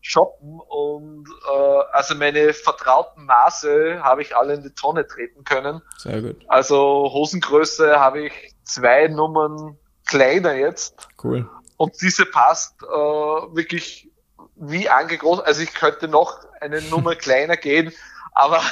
shoppen 0.00 0.60
und 0.60 1.28
äh, 1.52 1.82
also 1.92 2.14
meine 2.14 2.52
vertrauten 2.54 3.26
Maße 3.26 4.00
habe 4.02 4.22
ich 4.22 4.36
alle 4.36 4.54
in 4.54 4.62
die 4.62 4.70
Tonne 4.70 5.06
treten 5.06 5.44
können. 5.44 5.82
Sehr 5.98 6.22
gut. 6.22 6.36
Also 6.48 7.10
Hosengröße 7.12 7.98
habe 8.00 8.26
ich 8.26 8.54
zwei 8.64 9.08
Nummern 9.08 9.76
kleiner 10.06 10.54
jetzt. 10.54 11.08
Cool. 11.22 11.48
Und 11.76 12.00
diese 12.00 12.26
passt 12.26 12.82
äh, 12.82 12.86
wirklich 12.86 14.10
wie 14.56 14.88
angegroßen. 14.88 15.44
Also 15.44 15.62
ich 15.62 15.74
könnte 15.74 16.08
noch 16.08 16.38
eine 16.60 16.80
Nummer 16.82 17.14
kleiner 17.16 17.56
gehen, 17.56 17.92
aber 18.32 18.62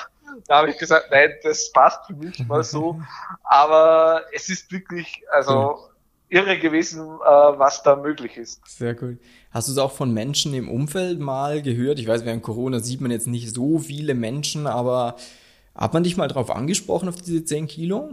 da 0.46 0.58
habe 0.58 0.70
ich 0.70 0.78
gesagt, 0.78 1.06
nein, 1.10 1.30
das 1.42 1.70
passt 1.72 2.06
für 2.06 2.14
mich 2.14 2.46
mal 2.46 2.64
so. 2.64 3.00
Aber 3.44 4.22
es 4.32 4.48
ist 4.48 4.70
wirklich, 4.72 5.22
also 5.30 5.90
irre 6.28 6.58
gewesen, 6.58 7.02
äh, 7.04 7.28
was 7.28 7.82
da 7.82 7.96
möglich 7.96 8.36
ist. 8.36 8.60
Sehr 8.66 9.00
cool. 9.02 9.18
Hast 9.50 9.68
du 9.68 9.72
es 9.72 9.78
auch 9.78 9.92
von 9.92 10.12
Menschen 10.12 10.54
im 10.54 10.68
Umfeld 10.68 11.20
mal 11.20 11.62
gehört? 11.62 11.98
Ich 11.98 12.08
weiß, 12.08 12.24
während 12.24 12.42
Corona 12.42 12.80
sieht 12.80 13.00
man 13.00 13.10
jetzt 13.10 13.26
nicht 13.26 13.54
so 13.54 13.78
viele 13.78 14.14
Menschen, 14.14 14.66
aber 14.66 15.16
hat 15.74 15.94
man 15.94 16.02
dich 16.02 16.16
mal 16.16 16.28
drauf 16.28 16.50
angesprochen, 16.50 17.08
auf 17.08 17.16
diese 17.16 17.44
10 17.44 17.66
Kilo? 17.66 18.10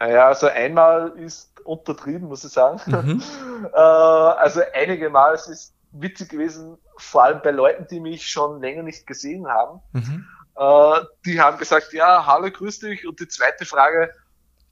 Ja, 0.00 0.26
also 0.26 0.48
einmal 0.48 1.12
ist 1.16 1.52
untertrieben, 1.64 2.28
muss 2.28 2.44
ich 2.44 2.52
sagen. 2.52 2.80
Mhm. 2.86 3.22
äh, 3.72 3.76
also 3.76 4.60
einige 4.74 5.10
Mal, 5.10 5.34
es 5.34 5.48
ist 5.48 5.74
witzig 5.92 6.30
gewesen, 6.30 6.78
vor 6.96 7.24
allem 7.24 7.40
bei 7.42 7.50
Leuten, 7.50 7.86
die 7.90 8.00
mich 8.00 8.28
schon 8.28 8.60
länger 8.60 8.82
nicht 8.82 9.06
gesehen 9.06 9.46
haben. 9.46 9.80
Mhm. 9.92 10.26
Äh, 10.56 11.00
die 11.24 11.40
haben 11.40 11.58
gesagt, 11.58 11.92
ja, 11.92 12.26
hallo, 12.26 12.50
grüß 12.50 12.80
dich. 12.80 13.06
Und 13.06 13.20
die 13.20 13.28
zweite 13.28 13.64
Frage, 13.64 14.12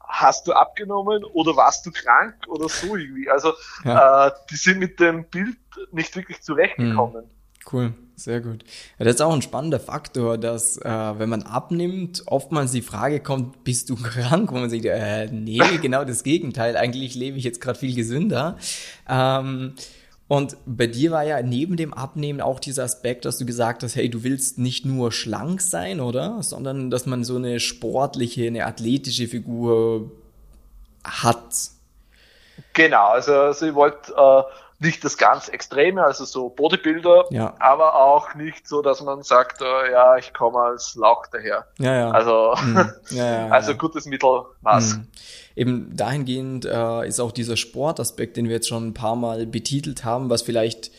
hast 0.00 0.46
du 0.46 0.52
abgenommen 0.52 1.24
oder 1.24 1.56
warst 1.56 1.86
du 1.86 1.90
krank 1.90 2.34
oder 2.48 2.68
so 2.68 2.96
irgendwie? 2.96 3.28
Also 3.30 3.52
ja. 3.84 4.28
äh, 4.28 4.32
die 4.50 4.56
sind 4.56 4.78
mit 4.78 5.00
dem 5.00 5.24
Bild 5.24 5.56
nicht 5.92 6.14
wirklich 6.16 6.42
zurechtgekommen. 6.42 7.24
Mhm. 7.24 7.30
Cool, 7.72 7.94
sehr 8.14 8.40
gut. 8.42 8.62
Ja, 8.98 9.06
das 9.06 9.14
ist 9.14 9.20
auch 9.22 9.32
ein 9.32 9.40
spannender 9.40 9.80
Faktor, 9.80 10.36
dass 10.36 10.76
äh, 10.76 11.18
wenn 11.18 11.30
man 11.30 11.44
abnimmt, 11.44 12.22
oftmals 12.26 12.72
die 12.72 12.82
Frage 12.82 13.20
kommt, 13.20 13.64
bist 13.64 13.88
du 13.88 13.96
krank? 14.02 14.52
Wo 14.52 14.56
man 14.56 14.68
sagt, 14.68 14.84
äh, 14.84 15.26
nee, 15.30 15.78
genau 15.80 16.04
das 16.04 16.22
Gegenteil. 16.22 16.76
Eigentlich 16.76 17.14
lebe 17.14 17.38
ich 17.38 17.44
jetzt 17.44 17.60
gerade 17.60 17.78
viel 17.78 17.94
gesünder. 17.94 18.58
Ähm, 19.08 19.74
und 20.34 20.56
bei 20.66 20.88
dir 20.88 21.12
war 21.12 21.22
ja 21.22 21.40
neben 21.42 21.76
dem 21.76 21.94
Abnehmen 21.94 22.40
auch 22.40 22.58
dieser 22.58 22.82
Aspekt, 22.82 23.24
dass 23.24 23.38
du 23.38 23.46
gesagt 23.46 23.84
hast, 23.84 23.94
hey, 23.94 24.10
du 24.10 24.24
willst 24.24 24.58
nicht 24.58 24.84
nur 24.84 25.12
schlank 25.12 25.60
sein, 25.60 26.00
oder? 26.00 26.42
Sondern 26.42 26.90
dass 26.90 27.06
man 27.06 27.22
so 27.22 27.36
eine 27.36 27.60
sportliche, 27.60 28.48
eine 28.48 28.66
athletische 28.66 29.28
Figur 29.28 30.10
hat. 31.04 31.54
Genau, 32.72 33.10
also, 33.10 33.32
also 33.32 33.66
ich 33.66 33.74
wollte 33.76 34.12
äh, 34.12 34.42
nicht 34.78 35.04
das 35.04 35.16
ganz 35.16 35.48
Extreme, 35.48 36.04
also 36.04 36.24
so 36.24 36.48
Bodybuilder, 36.50 37.26
ja. 37.30 37.54
aber 37.58 37.94
auch 37.96 38.34
nicht 38.34 38.68
so, 38.68 38.82
dass 38.82 39.00
man 39.02 39.22
sagt, 39.22 39.62
äh, 39.62 39.92
ja, 39.92 40.16
ich 40.16 40.34
komme 40.34 40.58
als 40.58 40.94
Lauch 40.94 41.26
daher. 41.28 41.66
Ja, 41.78 41.94
ja. 41.94 42.10
Also, 42.10 42.54
mhm. 42.62 42.90
ja, 43.10 43.48
also 43.48 43.74
gutes 43.74 44.06
Mittelmaß. 44.06 44.96
Mhm 44.96 45.08
eben 45.56 45.96
dahingehend 45.96 46.64
äh, 46.64 47.06
ist 47.06 47.20
auch 47.20 47.32
dieser 47.32 47.56
Sportaspekt, 47.56 48.36
den 48.36 48.46
wir 48.46 48.56
jetzt 48.56 48.68
schon 48.68 48.88
ein 48.88 48.94
paar 48.94 49.16
Mal 49.16 49.46
betitelt 49.46 50.04
haben, 50.04 50.30
was 50.30 50.42
vielleicht, 50.42 50.90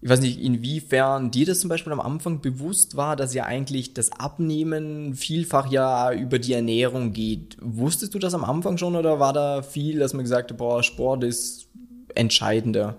ich 0.00 0.08
weiß 0.08 0.20
nicht, 0.20 0.40
inwiefern 0.40 1.30
dir 1.30 1.46
das 1.46 1.60
zum 1.60 1.68
Beispiel 1.68 1.92
am 1.92 2.00
Anfang 2.00 2.40
bewusst 2.40 2.96
war, 2.96 3.16
dass 3.16 3.34
ja 3.34 3.44
eigentlich 3.44 3.94
das 3.94 4.12
Abnehmen 4.12 5.14
vielfach 5.14 5.70
ja 5.70 6.12
über 6.12 6.38
die 6.38 6.54
Ernährung 6.54 7.12
geht. 7.12 7.56
Wusstest 7.60 8.14
du 8.14 8.18
das 8.18 8.34
am 8.34 8.44
Anfang 8.44 8.78
schon 8.78 8.96
oder 8.96 9.20
war 9.20 9.32
da 9.32 9.62
viel, 9.62 9.98
dass 9.98 10.14
man 10.14 10.24
gesagt 10.24 10.50
hat, 10.50 10.58
boah, 10.58 10.82
Sport 10.82 11.24
ist 11.24 11.68
entscheidender? 12.14 12.96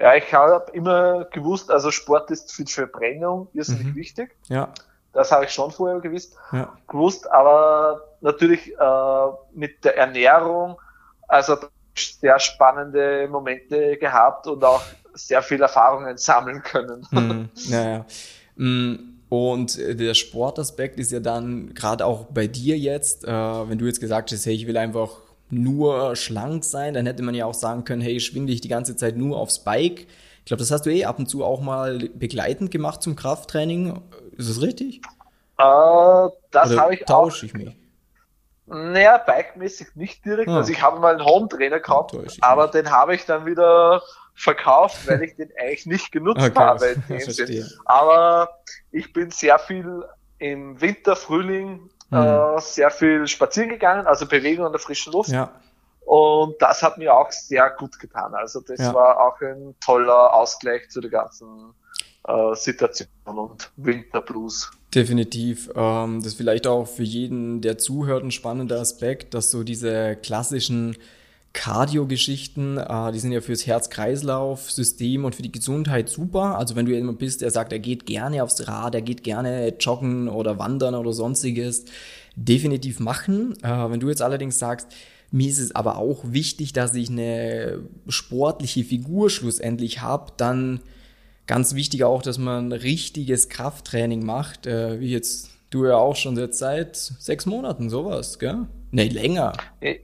Ja, 0.00 0.14
ich 0.14 0.32
habe 0.32 0.70
immer 0.72 1.24
gewusst, 1.26 1.70
also 1.70 1.90
Sport 1.90 2.30
ist 2.30 2.52
für 2.52 2.64
die 2.64 2.72
Verbrennung 2.72 3.48
irrsinnig 3.52 3.86
mhm. 3.86 3.94
wichtig. 3.96 4.36
Ja. 4.48 4.72
Das 5.12 5.32
habe 5.32 5.46
ich 5.46 5.50
schon 5.50 5.70
vorher 5.70 6.00
gewusst, 6.00 6.36
ja. 6.52 6.72
gewusst 6.86 7.28
aber 7.30 8.02
natürlich 8.20 8.72
äh, 8.78 9.26
mit 9.52 9.84
der 9.84 9.96
Ernährung, 9.96 10.78
also 11.26 11.56
sehr 11.96 12.38
spannende 12.38 13.26
Momente 13.28 13.96
gehabt 13.96 14.46
und 14.46 14.62
auch 14.62 14.82
sehr 15.14 15.42
viele 15.42 15.62
Erfahrungen 15.62 16.16
sammeln 16.16 16.62
können. 16.62 17.06
Hm, 17.10 17.48
ja, 17.54 17.88
ja. 17.88 18.06
Hm, 18.56 19.18
und 19.28 19.76
der 19.78 20.14
Sportaspekt 20.14 20.98
ist 20.98 21.10
ja 21.10 21.20
dann 21.20 21.74
gerade 21.74 22.06
auch 22.06 22.26
bei 22.26 22.46
dir 22.46 22.78
jetzt, 22.78 23.24
äh, 23.24 23.28
wenn 23.30 23.78
du 23.78 23.86
jetzt 23.86 24.00
gesagt 24.00 24.30
hast, 24.30 24.46
hey, 24.46 24.54
ich 24.54 24.66
will 24.66 24.76
einfach 24.76 25.10
nur 25.50 26.16
schlank 26.16 26.64
sein, 26.64 26.94
dann 26.94 27.06
hätte 27.06 27.22
man 27.22 27.34
ja 27.34 27.46
auch 27.46 27.54
sagen 27.54 27.84
können, 27.84 28.02
hey, 28.02 28.20
schwinde 28.20 28.52
ich 28.52 28.60
die 28.60 28.68
ganze 28.68 28.96
Zeit 28.96 29.16
nur 29.16 29.38
aufs 29.38 29.60
Bike. 29.60 30.06
Ich 30.40 30.44
glaube, 30.46 30.60
das 30.60 30.70
hast 30.70 30.86
du 30.86 30.90
eh 30.90 31.04
ab 31.04 31.18
und 31.18 31.26
zu 31.26 31.44
auch 31.44 31.60
mal 31.60 31.98
begleitend 32.14 32.70
gemacht 32.70 33.02
zum 33.02 33.16
Krafttraining. 33.16 34.00
Ist 34.36 34.48
das 34.48 34.62
richtig? 34.62 35.02
Äh, 35.58 36.28
das 36.50 36.76
habe 36.76 36.94
ich 36.94 37.04
tausche 37.04 37.46
ich 37.46 37.54
mich. 37.54 37.76
Naja, 38.66 39.18
bikemäßig 39.18 39.88
nicht 39.94 40.24
direkt. 40.24 40.50
Ah. 40.50 40.58
Also 40.58 40.72
ich 40.72 40.82
habe 40.82 41.00
mal 41.00 41.14
einen 41.14 41.24
Home-Trainer 41.24 41.80
gehabt, 41.80 42.14
aber 42.40 42.62
mich. 42.64 42.70
den 42.72 42.90
habe 42.90 43.14
ich 43.14 43.24
dann 43.24 43.46
wieder 43.46 44.02
verkauft, 44.34 45.08
weil 45.08 45.22
ich 45.22 45.36
den 45.36 45.50
eigentlich 45.58 45.86
nicht 45.86 46.12
genutzt 46.12 46.42
okay, 46.42 46.58
habe. 46.58 46.86
In 46.86 47.02
dem 47.18 47.30
Sinn. 47.30 47.66
Aber 47.86 48.50
ich 48.92 49.12
bin 49.12 49.30
sehr 49.30 49.58
viel 49.58 50.04
im 50.38 50.80
Winter, 50.80 51.16
Frühling 51.16 51.90
mhm. 52.10 52.18
äh, 52.18 52.60
sehr 52.60 52.90
viel 52.90 53.26
spazieren 53.26 53.70
gegangen, 53.70 54.06
also 54.06 54.26
Bewegung 54.26 54.66
an 54.66 54.72
der 54.72 54.80
frischen 54.80 55.12
Luft. 55.12 55.30
Ja. 55.30 55.52
Und 56.04 56.54
das 56.60 56.82
hat 56.82 56.96
mir 56.96 57.14
auch 57.14 57.30
sehr 57.30 57.68
gut 57.70 57.98
getan. 57.98 58.34
Also 58.34 58.60
das 58.60 58.78
ja. 58.78 58.94
war 58.94 59.20
auch 59.20 59.40
ein 59.42 59.74
toller 59.84 60.32
Ausgleich 60.32 60.88
zu 60.88 61.02
der 61.02 61.10
ganzen 61.10 61.74
äh, 62.26 62.54
Situation 62.54 63.08
und 63.24 63.70
Winterblues. 63.76 64.70
Definitiv. 64.94 65.70
Ähm, 65.74 66.20
das 66.20 66.28
ist 66.28 66.36
vielleicht 66.38 66.66
auch 66.66 66.86
für 66.86 67.02
jeden, 67.02 67.60
der 67.60 67.76
zuhört, 67.76 68.24
ein 68.24 68.30
spannender 68.30 68.80
Aspekt, 68.80 69.34
dass 69.34 69.50
so 69.50 69.62
diese 69.64 70.16
klassischen 70.16 70.96
Cardio-Geschichten, 71.52 72.78
äh, 72.78 73.12
die 73.12 73.18
sind 73.18 73.32
ja 73.32 73.40
fürs 73.40 73.66
Herz-Kreislauf-System 73.66 75.24
und 75.24 75.34
für 75.34 75.42
die 75.42 75.52
Gesundheit 75.52 76.08
super. 76.08 76.58
Also 76.58 76.76
wenn 76.76 76.86
du 76.86 76.92
jemand 76.92 77.18
bist, 77.18 77.40
der 77.40 77.50
sagt, 77.50 77.72
er 77.72 77.78
geht 77.78 78.06
gerne 78.06 78.42
aufs 78.42 78.66
Rad, 78.68 78.94
er 78.94 79.02
geht 79.02 79.24
gerne 79.24 79.74
joggen 79.80 80.28
oder 80.28 80.58
wandern 80.58 80.94
oder 80.94 81.12
sonstiges, 81.12 81.84
definitiv 82.36 83.00
machen. 83.00 83.56
Äh, 83.62 83.90
wenn 83.90 84.00
du 84.00 84.08
jetzt 84.08 84.22
allerdings 84.22 84.58
sagst, 84.58 84.88
mir 85.30 85.48
ist 85.48 85.58
es 85.58 85.74
aber 85.74 85.98
auch 85.98 86.24
wichtig, 86.24 86.72
dass 86.72 86.94
ich 86.94 87.10
eine 87.10 87.80
sportliche 88.08 88.84
Figur 88.84 89.28
schlussendlich 89.28 90.00
habe, 90.00 90.32
dann 90.36 90.80
Ganz 91.48 91.74
wichtig 91.74 92.04
auch, 92.04 92.20
dass 92.20 92.36
man 92.36 92.72
richtiges 92.72 93.48
Krafttraining 93.48 94.22
macht, 94.22 94.66
äh, 94.66 95.00
wie 95.00 95.10
jetzt 95.10 95.48
du 95.70 95.86
ja 95.86 95.96
auch 95.96 96.14
schon 96.14 96.36
jetzt 96.36 96.58
seit 96.58 96.94
sechs 96.94 97.46
Monaten, 97.46 97.88
sowas, 97.88 98.38
gell? 98.38 98.66
Nee, 98.90 99.08
länger. 99.08 99.54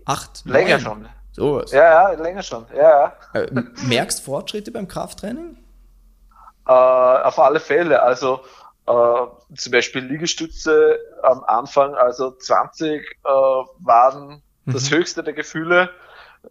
Acht, 0.06 0.42
Länger 0.46 0.78
neun. 0.78 0.80
schon. 0.80 1.06
Sowas. 1.34 1.72
Ja, 1.72 2.12
ja, 2.12 2.22
länger 2.22 2.42
schon, 2.42 2.64
ja. 2.76 3.12
Äh, 3.32 3.48
merkst 3.88 4.24
Fortschritte 4.24 4.70
beim 4.70 4.86
Krafttraining? 4.86 5.56
Äh, 6.66 6.72
auf 6.72 7.38
alle 7.40 7.58
Fälle. 7.58 8.02
Also 8.02 8.40
äh, 8.86 9.26
zum 9.56 9.72
Beispiel 9.72 10.04
Liegestütze 10.04 10.98
am 11.22 11.42
Anfang, 11.44 11.94
also 11.94 12.30
20 12.30 13.02
äh, 13.02 13.28
waren 13.28 14.42
das 14.66 14.90
mhm. 14.90 14.96
höchste 14.96 15.24
der 15.24 15.34
Gefühle. 15.34 15.90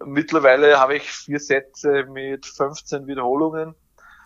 Mittlerweile 0.04 0.80
habe 0.80 0.98
ich 0.98 1.04
vier 1.04 1.40
Sätze 1.40 2.06
mit 2.06 2.46
15 2.46 3.08
Wiederholungen. 3.08 3.76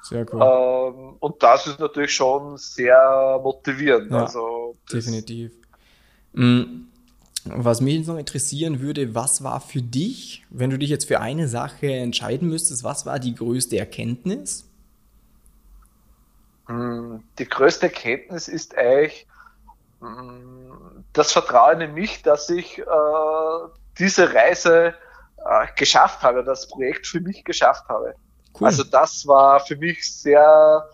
Sehr 0.04 0.26
cool. 0.34 0.42
Ähm, 0.42 1.18
und 1.20 1.44
das 1.44 1.68
ist 1.68 1.80
natürlich 1.80 2.16
schon 2.16 2.58
sehr 2.58 3.40
motivierend. 3.44 4.12
Ja, 4.12 4.22
also 4.22 4.76
definitiv. 4.92 5.52
Mm, 6.34 6.88
was 7.56 7.82
mich 7.82 7.96
jetzt 7.96 8.08
noch 8.08 8.18
interessieren 8.18 8.80
würde, 8.80 9.16
was 9.16 9.44
war 9.44 9.60
für 9.60 9.82
dich, 9.82 10.46
wenn 10.50 10.70
du 10.70 10.78
dich 10.78 10.90
jetzt 10.90 11.06
für 11.06 11.20
eine 11.20 11.48
Sache 11.48 11.92
entscheiden 11.92 12.50
müsstest, 12.50 12.84
was 12.84 13.06
war 13.06 13.20
die 13.20 13.36
größte 13.36 13.78
Erkenntnis? 13.78 14.70
Mm, 16.68 17.18
die 17.40 17.48
größte 17.48 17.88
Erkenntnis 17.88 18.48
ist 18.48 18.78
eigentlich 18.78 19.28
mm, 20.00 21.04
das 21.14 21.32
Vertrauen 21.32 21.82
in 21.82 21.94
mich, 21.94 22.22
dass 22.24 22.50
ich 22.50 22.80
äh, 22.80 22.84
diese 23.98 24.34
Reise 24.34 24.94
äh, 25.38 25.68
geschafft 25.76 26.24
habe, 26.24 26.44
das 26.44 26.68
Projekt 26.68 27.08
für 27.08 27.22
mich 27.22 27.44
geschafft 27.44 27.88
habe. 27.90 28.16
Cool. 28.60 28.68
Also 28.68 28.84
das 28.84 29.26
war 29.28 29.60
für 29.60 29.76
mich 29.76 30.12
sehr 30.12 30.88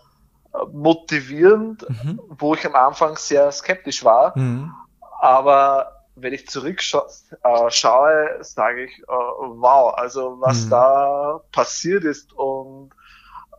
äh, 0.52 0.58
motivierend, 0.72 1.88
mhm. 1.88 2.20
wo 2.28 2.54
ich 2.54 2.64
am 2.66 2.74
Anfang 2.74 3.16
sehr 3.16 3.50
skeptisch 3.52 4.04
war. 4.04 4.36
Mhm. 4.38 4.72
Aber 5.20 5.93
wenn 6.16 6.32
ich 6.32 6.48
zurückschaue, 6.48 7.08
äh, 7.42 8.44
sage 8.44 8.84
ich, 8.84 8.98
äh, 9.00 9.06
wow, 9.08 9.94
also 9.94 10.40
was 10.40 10.66
mhm. 10.66 10.70
da 10.70 11.40
passiert 11.52 12.04
ist 12.04 12.32
und 12.32 12.90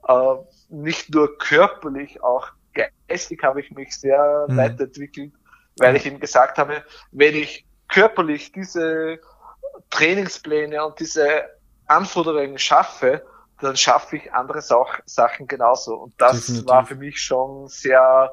äh, 0.07 0.35
nicht 0.69 1.13
nur 1.13 1.37
körperlich, 1.37 2.23
auch 2.23 2.47
geistig 3.07 3.43
habe 3.43 3.61
ich 3.61 3.71
mich 3.71 3.97
sehr 3.97 4.45
mhm. 4.47 4.57
weiterentwickelt, 4.57 5.33
weil 5.77 5.95
ich 5.95 6.05
ihm 6.05 6.19
gesagt 6.19 6.57
habe, 6.57 6.83
wenn 7.11 7.35
ich 7.35 7.65
körperlich 7.87 8.51
diese 8.51 9.19
Trainingspläne 9.89 10.85
und 10.85 10.99
diese 10.99 11.43
Anforderungen 11.87 12.57
schaffe, 12.57 13.25
dann 13.61 13.77
schaffe 13.77 14.17
ich 14.17 14.33
andere 14.33 14.61
Sach 14.61 14.99
Sachen 15.05 15.47
genauso. 15.47 15.95
Und 15.95 16.13
das 16.17 16.41
Definitiv. 16.41 16.67
war 16.67 16.85
für 16.85 16.95
mich 16.95 17.21
schon 17.21 17.67
sehr 17.67 18.31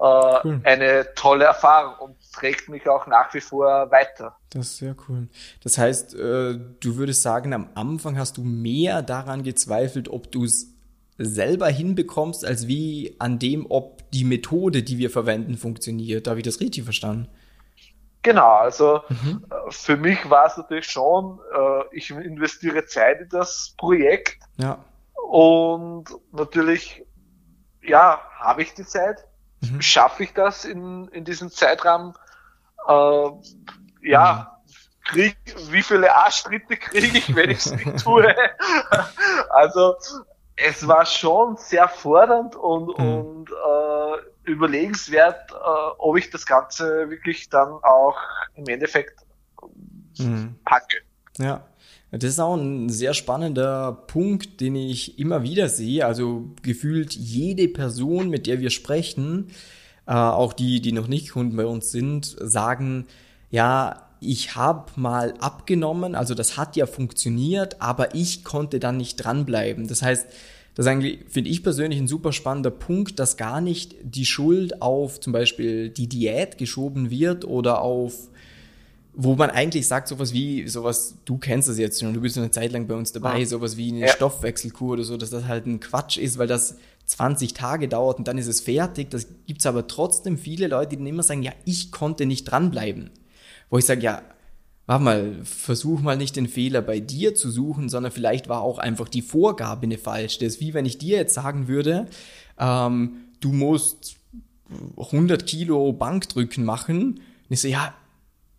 äh, 0.00 0.40
cool. 0.44 0.60
eine 0.64 1.14
tolle 1.14 1.44
Erfahrung 1.44 1.94
und 2.00 2.16
trägt 2.32 2.68
mich 2.68 2.88
auch 2.88 3.06
nach 3.06 3.32
wie 3.34 3.40
vor 3.40 3.90
weiter. 3.90 4.36
Das 4.50 4.66
ist 4.66 4.76
sehr 4.78 4.96
cool. 5.08 5.28
Das 5.62 5.76
heißt, 5.76 6.14
äh, 6.14 6.58
du 6.80 6.96
würdest 6.96 7.22
sagen, 7.22 7.52
am 7.52 7.68
Anfang 7.74 8.18
hast 8.18 8.38
du 8.38 8.42
mehr 8.42 9.02
daran 9.02 9.42
gezweifelt, 9.42 10.08
ob 10.08 10.32
du 10.32 10.44
es 10.44 10.72
selber 11.18 11.68
hinbekommst, 11.68 12.46
als 12.46 12.66
wie 12.66 13.14
an 13.18 13.38
dem, 13.38 13.66
ob 13.68 14.10
die 14.10 14.24
Methode, 14.24 14.82
die 14.82 14.96
wir 14.96 15.10
verwenden, 15.10 15.58
funktioniert. 15.58 16.26
Habe 16.28 16.38
ich 16.38 16.44
das 16.44 16.60
richtig 16.60 16.84
verstanden? 16.84 17.28
Genau, 18.22 18.56
also 18.56 19.02
mhm. 19.08 19.44
Äh, 19.50 19.70
für 19.70 19.96
mich 19.96 20.30
war 20.30 20.46
es 20.46 20.56
natürlich 20.56 20.86
schon, 20.86 21.40
äh, 21.54 21.96
ich 21.96 22.10
investiere 22.10 22.86
Zeit 22.86 23.20
in 23.20 23.28
das 23.28 23.74
Projekt. 23.76 24.38
Ja. 24.56 24.82
Und 25.28 26.04
natürlich, 26.32 27.04
ja, 27.82 28.20
habe 28.38 28.62
ich 28.62 28.72
die 28.74 28.84
Zeit? 28.84 29.26
Mhm. 29.60 29.82
Schaffe 29.82 30.24
ich 30.24 30.32
das 30.32 30.64
in, 30.64 31.08
in 31.08 31.24
diesem 31.24 31.50
Zeitrahmen? 31.50 32.14
Äh, 32.86 33.30
ja, 34.02 34.58
mhm. 34.64 35.04
krieg, 35.04 35.36
wie 35.70 35.82
viele 35.82 36.14
Arschtritte 36.14 36.76
kriege 36.76 37.18
ich, 37.18 37.34
wenn 37.34 37.50
ich 37.50 37.58
es 37.58 37.72
nicht 37.72 37.98
tue? 38.02 38.34
also 39.50 39.96
es 40.56 40.86
war 40.86 41.06
schon 41.06 41.56
sehr 41.56 41.88
fordernd 41.88 42.56
und, 42.56 42.98
mhm. 42.98 43.18
und 43.18 43.50
äh, 43.50 44.50
überlegenswert, 44.50 45.52
äh, 45.52 45.54
ob 45.98 46.16
ich 46.16 46.30
das 46.30 46.46
Ganze 46.46 47.10
wirklich 47.10 47.48
dann 47.48 47.68
auch 47.82 48.16
im 48.54 48.66
Endeffekt 48.66 49.20
mhm. 50.18 50.58
packe. 50.64 50.98
Ja. 51.38 51.62
Das 52.12 52.24
ist 52.24 52.40
auch 52.40 52.56
ein 52.56 52.88
sehr 52.88 53.14
spannender 53.14 53.92
Punkt, 54.08 54.60
den 54.60 54.74
ich 54.74 55.18
immer 55.18 55.42
wieder 55.44 55.68
sehe. 55.68 56.04
Also 56.04 56.50
gefühlt 56.62 57.14
jede 57.14 57.68
Person, 57.68 58.30
mit 58.30 58.46
der 58.46 58.60
wir 58.60 58.70
sprechen, 58.70 59.48
äh, 60.06 60.12
auch 60.12 60.52
die, 60.52 60.80
die 60.80 60.92
noch 60.92 61.06
nicht 61.06 61.30
Kunden 61.30 61.56
bei 61.56 61.66
uns 61.66 61.92
sind, 61.92 62.36
sagen, 62.40 63.06
ja, 63.50 64.08
ich 64.20 64.54
habe 64.56 64.90
mal 64.96 65.34
abgenommen, 65.38 66.14
also 66.14 66.34
das 66.34 66.56
hat 66.56 66.76
ja 66.76 66.86
funktioniert, 66.86 67.80
aber 67.80 68.14
ich 68.14 68.44
konnte 68.44 68.80
dann 68.80 68.96
nicht 68.96 69.16
dranbleiben. 69.16 69.86
Das 69.86 70.02
heißt, 70.02 70.26
das 70.74 70.86
eigentlich, 70.86 71.20
finde 71.28 71.50
ich 71.50 71.62
persönlich, 71.62 71.98
ein 71.98 72.08
super 72.08 72.32
spannender 72.32 72.70
Punkt, 72.70 73.18
dass 73.18 73.36
gar 73.36 73.60
nicht 73.60 73.94
die 74.02 74.26
Schuld 74.26 74.82
auf 74.82 75.20
zum 75.20 75.32
Beispiel 75.32 75.90
die 75.90 76.08
Diät 76.08 76.58
geschoben 76.58 77.10
wird 77.10 77.44
oder 77.44 77.80
auf, 77.82 78.29
wo 79.12 79.34
man 79.34 79.50
eigentlich 79.50 79.86
sagt, 79.86 80.08
sowas 80.08 80.32
wie, 80.32 80.68
sowas, 80.68 81.14
du 81.24 81.36
kennst 81.38 81.68
das 81.68 81.78
jetzt 81.78 82.00
schon, 82.00 82.14
du 82.14 82.20
bist 82.20 82.38
eine 82.38 82.50
Zeit 82.50 82.72
lang 82.72 82.86
bei 82.86 82.94
uns 82.94 83.12
dabei, 83.12 83.40
ja. 83.40 83.46
sowas 83.46 83.76
wie 83.76 83.90
eine 83.90 84.00
ja. 84.00 84.08
Stoffwechselkur 84.08 84.92
oder 84.92 85.04
so, 85.04 85.16
dass 85.16 85.30
das 85.30 85.46
halt 85.46 85.66
ein 85.66 85.80
Quatsch 85.80 86.16
ist, 86.16 86.38
weil 86.38 86.46
das 86.46 86.76
20 87.06 87.54
Tage 87.54 87.88
dauert 87.88 88.18
und 88.18 88.28
dann 88.28 88.38
ist 88.38 88.46
es 88.46 88.60
fertig. 88.60 89.10
Das 89.10 89.26
gibt's 89.46 89.66
aber 89.66 89.86
trotzdem 89.86 90.38
viele 90.38 90.68
Leute, 90.68 90.90
die 90.90 90.96
dann 90.98 91.06
immer 91.06 91.22
sagen, 91.22 91.42
ja, 91.42 91.52
ich 91.64 91.90
konnte 91.90 92.24
nicht 92.24 92.44
dranbleiben 92.44 93.10
wo 93.70 93.78
ich 93.78 93.86
sage, 93.86 94.02
ja, 94.02 94.22
warte 94.86 95.04
mal, 95.04 95.36
versuch 95.44 96.00
mal 96.00 96.16
nicht 96.16 96.36
den 96.36 96.48
Fehler 96.48 96.82
bei 96.82 97.00
dir 97.00 97.34
zu 97.34 97.50
suchen, 97.50 97.88
sondern 97.88 98.12
vielleicht 98.12 98.48
war 98.48 98.60
auch 98.60 98.78
einfach 98.78 99.08
die 99.08 99.22
Vorgabe 99.22 99.84
eine 99.84 99.96
falsche. 99.96 100.40
Das 100.40 100.56
ist 100.56 100.60
wie 100.60 100.74
wenn 100.74 100.84
ich 100.84 100.98
dir 100.98 101.16
jetzt 101.16 101.34
sagen 101.34 101.68
würde, 101.68 102.06
ähm, 102.58 103.12
du 103.38 103.52
musst 103.52 104.16
100 104.96 105.46
Kilo 105.46 105.92
Bankdrücken 105.92 106.64
machen. 106.64 107.14
Und 107.14 107.20
ich 107.48 107.60
so, 107.60 107.68
ja, 107.68 107.94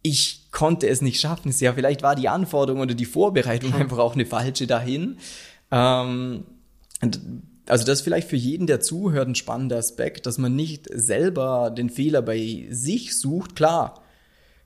ich 0.01 0.51
konnte 0.51 0.87
es 0.87 1.01
nicht 1.01 1.19
schaffen. 1.19 1.53
Ja, 1.59 1.73
vielleicht 1.73 2.03
war 2.03 2.15
die 2.15 2.29
Anforderung 2.29 2.81
oder 2.81 2.93
die 2.95 3.05
Vorbereitung 3.05 3.73
einfach 3.73 3.99
auch 3.99 4.13
eine 4.13 4.25
falsche 4.25 4.67
dahin. 4.67 5.17
Ähm, 5.71 6.43
also 7.67 7.85
das 7.85 7.99
ist 7.99 8.01
vielleicht 8.01 8.29
für 8.29 8.35
jeden, 8.35 8.67
der 8.67 8.79
zuhört, 8.79 9.27
ein 9.27 9.35
spannender 9.35 9.77
Aspekt, 9.77 10.25
dass 10.25 10.37
man 10.37 10.55
nicht 10.55 10.87
selber 10.93 11.71
den 11.75 11.89
Fehler 11.89 12.21
bei 12.21 12.67
sich 12.69 13.17
sucht. 13.17 13.55
Klar, 13.55 14.01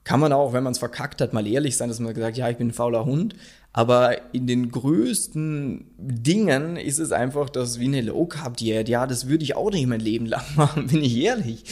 kann 0.04 0.20
man 0.20 0.34
auch, 0.34 0.54
wenn 0.54 0.64
man 0.64 0.72
es 0.72 0.80
verkackt 0.80 1.22
hat, 1.22 1.34
mal 1.34 1.48
ehrlich 1.48 1.78
sein, 1.78 1.90
dass 1.90 2.00
man 2.00 2.14
gesagt, 2.14 2.38
ja, 2.38 2.50
ich 2.50 2.58
bin 2.58 2.70
ein 2.70 2.74
fauler 2.74 3.06
Hund. 3.06 3.36
Aber 3.74 4.34
in 4.34 4.48
den 4.48 4.72
größten 4.72 5.86
Dingen 5.98 6.78
ist 6.78 7.00
es 7.00 7.12
einfach 7.12 7.50
das 7.50 7.78
wie 7.78 7.86
eine 7.86 8.02
Low 8.02 8.26
Carb 8.26 8.56
Diät. 8.56 8.88
Ja, 8.88 9.06
das 9.06 9.28
würde 9.28 9.44
ich 9.44 9.58
auch 9.58 9.70
nicht 9.70 9.88
mein 9.88 10.00
Leben 10.00 10.28
lang 10.28 10.46
machen, 10.56 10.88
bin 10.88 11.04
ich 11.04 11.18
ehrlich. 11.18 11.64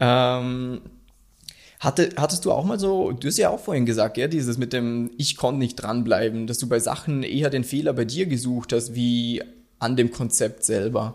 ähm, 0.00 0.80
hatte, 1.82 2.10
hattest 2.16 2.44
du 2.44 2.52
auch 2.52 2.64
mal 2.64 2.78
so, 2.78 3.10
du 3.10 3.26
hast 3.26 3.38
ja 3.38 3.50
auch 3.50 3.58
vorhin 3.58 3.86
gesagt, 3.86 4.16
ja, 4.16 4.28
dieses 4.28 4.56
mit 4.56 4.72
dem 4.72 5.10
Ich 5.18 5.36
konnte 5.36 5.58
nicht 5.58 5.76
dranbleiben, 5.76 6.46
dass 6.46 6.58
du 6.58 6.68
bei 6.68 6.78
Sachen 6.78 7.24
eher 7.24 7.50
den 7.50 7.64
Fehler 7.64 7.92
bei 7.92 8.04
dir 8.04 8.26
gesucht 8.26 8.72
hast, 8.72 8.94
wie 8.94 9.42
an 9.80 9.96
dem 9.96 10.12
Konzept 10.12 10.62
selber. 10.62 11.14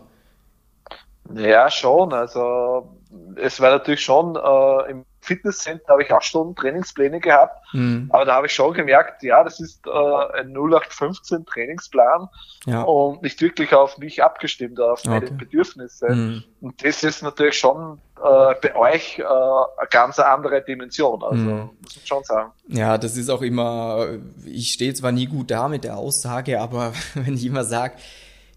Ja, 1.34 1.70
schon. 1.70 2.12
Also 2.12 2.94
es 3.36 3.60
war 3.60 3.70
natürlich 3.70 4.02
schon 4.02 4.36
äh, 4.36 4.90
im 4.90 5.04
Fitnesscenter 5.20 5.92
habe 5.92 6.02
ich 6.02 6.12
auch 6.12 6.22
schon 6.22 6.54
Trainingspläne 6.54 7.20
gehabt, 7.20 7.62
mhm. 7.74 8.08
aber 8.10 8.24
da 8.24 8.34
habe 8.36 8.46
ich 8.46 8.54
schon 8.54 8.72
gemerkt, 8.72 9.22
ja, 9.22 9.44
das 9.44 9.60
ist 9.60 9.86
äh, 9.86 9.90
ein 9.90 10.56
0815 10.56 11.44
Trainingsplan 11.44 12.28
ja. 12.66 12.82
und 12.82 13.22
nicht 13.22 13.40
wirklich 13.42 13.74
auf 13.74 13.98
mich 13.98 14.22
abgestimmt, 14.22 14.80
auf 14.80 15.04
meine 15.04 15.26
okay. 15.26 15.34
Bedürfnisse. 15.38 16.08
Mhm. 16.08 16.44
Und 16.60 16.84
das 16.84 17.02
ist 17.02 17.22
natürlich 17.22 17.58
schon 17.58 18.00
äh, 18.22 18.54
bei 18.60 18.76
euch 18.76 19.18
äh, 19.18 19.22
eine 19.22 19.88
ganz 19.90 20.18
andere 20.18 20.62
Dimension, 20.62 21.22
also 21.22 21.36
mhm. 21.36 21.70
muss 21.82 21.96
man 21.96 22.06
schon 22.06 22.24
sagen. 22.24 22.52
Ja, 22.68 22.98
das 22.98 23.16
ist 23.16 23.30
auch 23.30 23.42
immer, 23.42 24.08
ich 24.44 24.72
stehe 24.72 24.94
zwar 24.94 25.12
nie 25.12 25.26
gut 25.26 25.50
da 25.50 25.68
mit 25.68 25.84
der 25.84 25.96
Aussage, 25.96 26.60
aber 26.60 26.92
wenn 27.14 27.34
ich 27.34 27.44
immer 27.44 27.64
sage, 27.64 27.94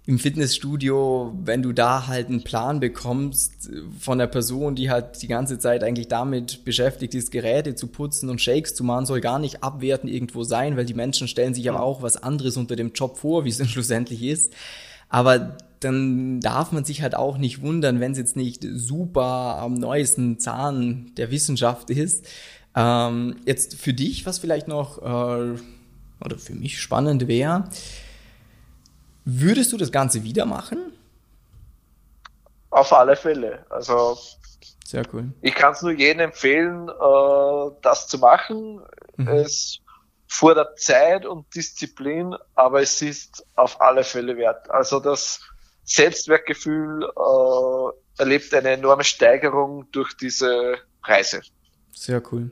im 0.07 0.17
Fitnessstudio, 0.17 1.31
wenn 1.43 1.61
du 1.61 1.73
da 1.73 2.07
halt 2.07 2.27
einen 2.27 2.43
Plan 2.43 2.79
bekommst 2.79 3.69
von 3.99 4.17
der 4.17 4.27
Person, 4.27 4.73
die 4.73 4.89
halt 4.89 5.21
die 5.21 5.27
ganze 5.27 5.59
Zeit 5.59 5.83
eigentlich 5.83 6.07
damit 6.07 6.65
beschäftigt 6.65 7.13
ist, 7.13 7.31
Geräte 7.31 7.75
zu 7.75 7.87
putzen 7.87 8.29
und 8.29 8.41
Shakes 8.41 8.73
zu 8.73 8.83
machen, 8.83 9.05
soll 9.05 9.21
gar 9.21 9.37
nicht 9.37 9.63
abwerten 9.63 10.09
irgendwo 10.09 10.43
sein, 10.43 10.75
weil 10.75 10.85
die 10.85 10.95
Menschen 10.95 11.27
stellen 11.27 11.53
sich 11.53 11.69
aber 11.69 11.83
auch 11.83 12.01
was 12.01 12.17
anderes 12.17 12.57
unter 12.57 12.75
dem 12.75 12.93
Job 12.93 13.19
vor, 13.19 13.45
wie 13.45 13.49
es 13.49 13.59
dann 13.59 13.67
schlussendlich 13.69 14.23
ist. 14.23 14.53
Aber 15.07 15.55
dann 15.81 16.39
darf 16.39 16.71
man 16.71 16.85
sich 16.85 17.01
halt 17.01 17.15
auch 17.15 17.37
nicht 17.37 17.61
wundern, 17.61 17.99
wenn 17.99 18.13
es 18.13 18.17
jetzt 18.17 18.35
nicht 18.35 18.65
super 18.73 19.57
am 19.59 19.73
neuesten 19.73 20.39
Zahn 20.39 21.11
der 21.17 21.31
Wissenschaft 21.31 21.89
ist. 21.89 22.27
Ähm, 22.75 23.37
jetzt 23.45 23.75
für 23.75 23.93
dich, 23.93 24.25
was 24.25 24.39
vielleicht 24.39 24.67
noch 24.67 24.99
äh, 24.99 25.57
oder 26.23 26.37
für 26.37 26.53
mich 26.53 26.79
spannend 26.79 27.27
wäre, 27.27 27.65
Würdest 29.25 29.71
du 29.71 29.77
das 29.77 29.91
Ganze 29.91 30.23
wieder 30.23 30.45
machen? 30.45 30.93
Auf 32.71 32.91
alle 32.93 33.15
Fälle. 33.15 33.65
Also 33.69 34.17
sehr 34.85 35.03
cool. 35.13 35.31
Ich 35.41 35.53
kann 35.53 35.73
es 35.73 35.81
nur 35.81 35.91
jedem 35.91 36.21
empfehlen, 36.21 36.89
äh, 36.89 37.71
das 37.81 38.07
zu 38.07 38.17
machen. 38.17 38.81
Mhm. 39.17 39.27
Es 39.27 39.79
fordert 40.27 40.79
Zeit 40.79 41.25
und 41.25 41.53
Disziplin, 41.53 42.35
aber 42.55 42.81
es 42.81 43.01
ist 43.01 43.45
auf 43.55 43.79
alle 43.79 44.03
Fälle 44.03 44.37
wert. 44.37 44.69
Also 44.69 44.99
das 44.99 45.41
Selbstwertgefühl 45.83 47.03
äh, 47.03 48.21
erlebt 48.21 48.53
eine 48.53 48.69
enorme 48.69 49.03
Steigerung 49.03 49.91
durch 49.91 50.15
diese 50.15 50.75
Reise. 51.03 51.41
Sehr 51.91 52.23
cool. 52.31 52.51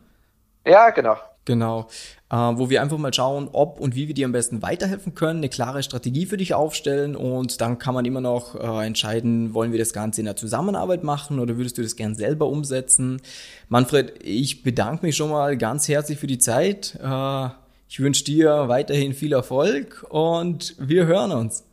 Ja, 0.64 0.90
genau. 0.90 1.16
Genau. 1.44 1.88
Äh, 2.31 2.37
wo 2.37 2.70
wir 2.70 2.81
einfach 2.81 2.96
mal 2.96 3.12
schauen, 3.12 3.48
ob 3.53 3.79
und 3.79 3.94
wie 3.94 4.09
wir 4.09 4.14
dir 4.14 4.24
am 4.24 4.33
besten 4.33 4.62
weiterhelfen 4.62 5.14
können, 5.14 5.40
eine 5.40 5.48
klare 5.50 5.83
Strategie 5.83 6.27
für 6.27 6.38
dich 6.38 6.55
aufstellen 6.55 7.16
und 7.16 7.61
dann 7.61 7.79
kann 7.79 7.94
man 7.94 8.05
immer 8.07 8.22
noch 8.22 8.55
äh, 8.55 8.87
entscheiden, 8.87 9.53
wollen 9.53 9.72
wir 9.72 9.79
das 9.79 9.92
Ganze 9.92 10.22
in 10.22 10.24
der 10.24 10.37
Zusammenarbeit 10.37 11.05
machen 11.05 11.38
oder 11.38 11.57
würdest 11.57 11.77
du 11.77 11.83
das 11.83 11.96
gern 11.96 12.14
selber 12.14 12.46
umsetzen? 12.46 13.20
Manfred, 13.68 14.14
ich 14.22 14.62
bedanke 14.62 15.05
mich 15.05 15.16
schon 15.16 15.31
mal 15.31 15.57
ganz 15.59 15.87
herzlich 15.87 16.18
für 16.18 16.27
die 16.27 16.38
Zeit. 16.38 16.98
Äh, 17.03 17.48
ich 17.88 18.00
wünsche 18.00 18.24
dir 18.24 18.68
weiterhin 18.68 19.12
viel 19.12 19.35
Erfolg 19.35 20.05
und 20.09 20.74
wir 20.79 21.07
hören 21.07 21.31
uns. 21.33 21.64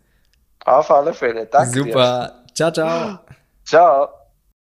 Auf 0.65 0.91
alle 0.91 1.13
Fälle. 1.13 1.45
Danke. 1.45 1.79
Super. 1.79 2.43
Dir. 2.45 2.53
Ciao, 2.53 2.71
ciao. 2.71 3.19
Ciao. 3.63 4.20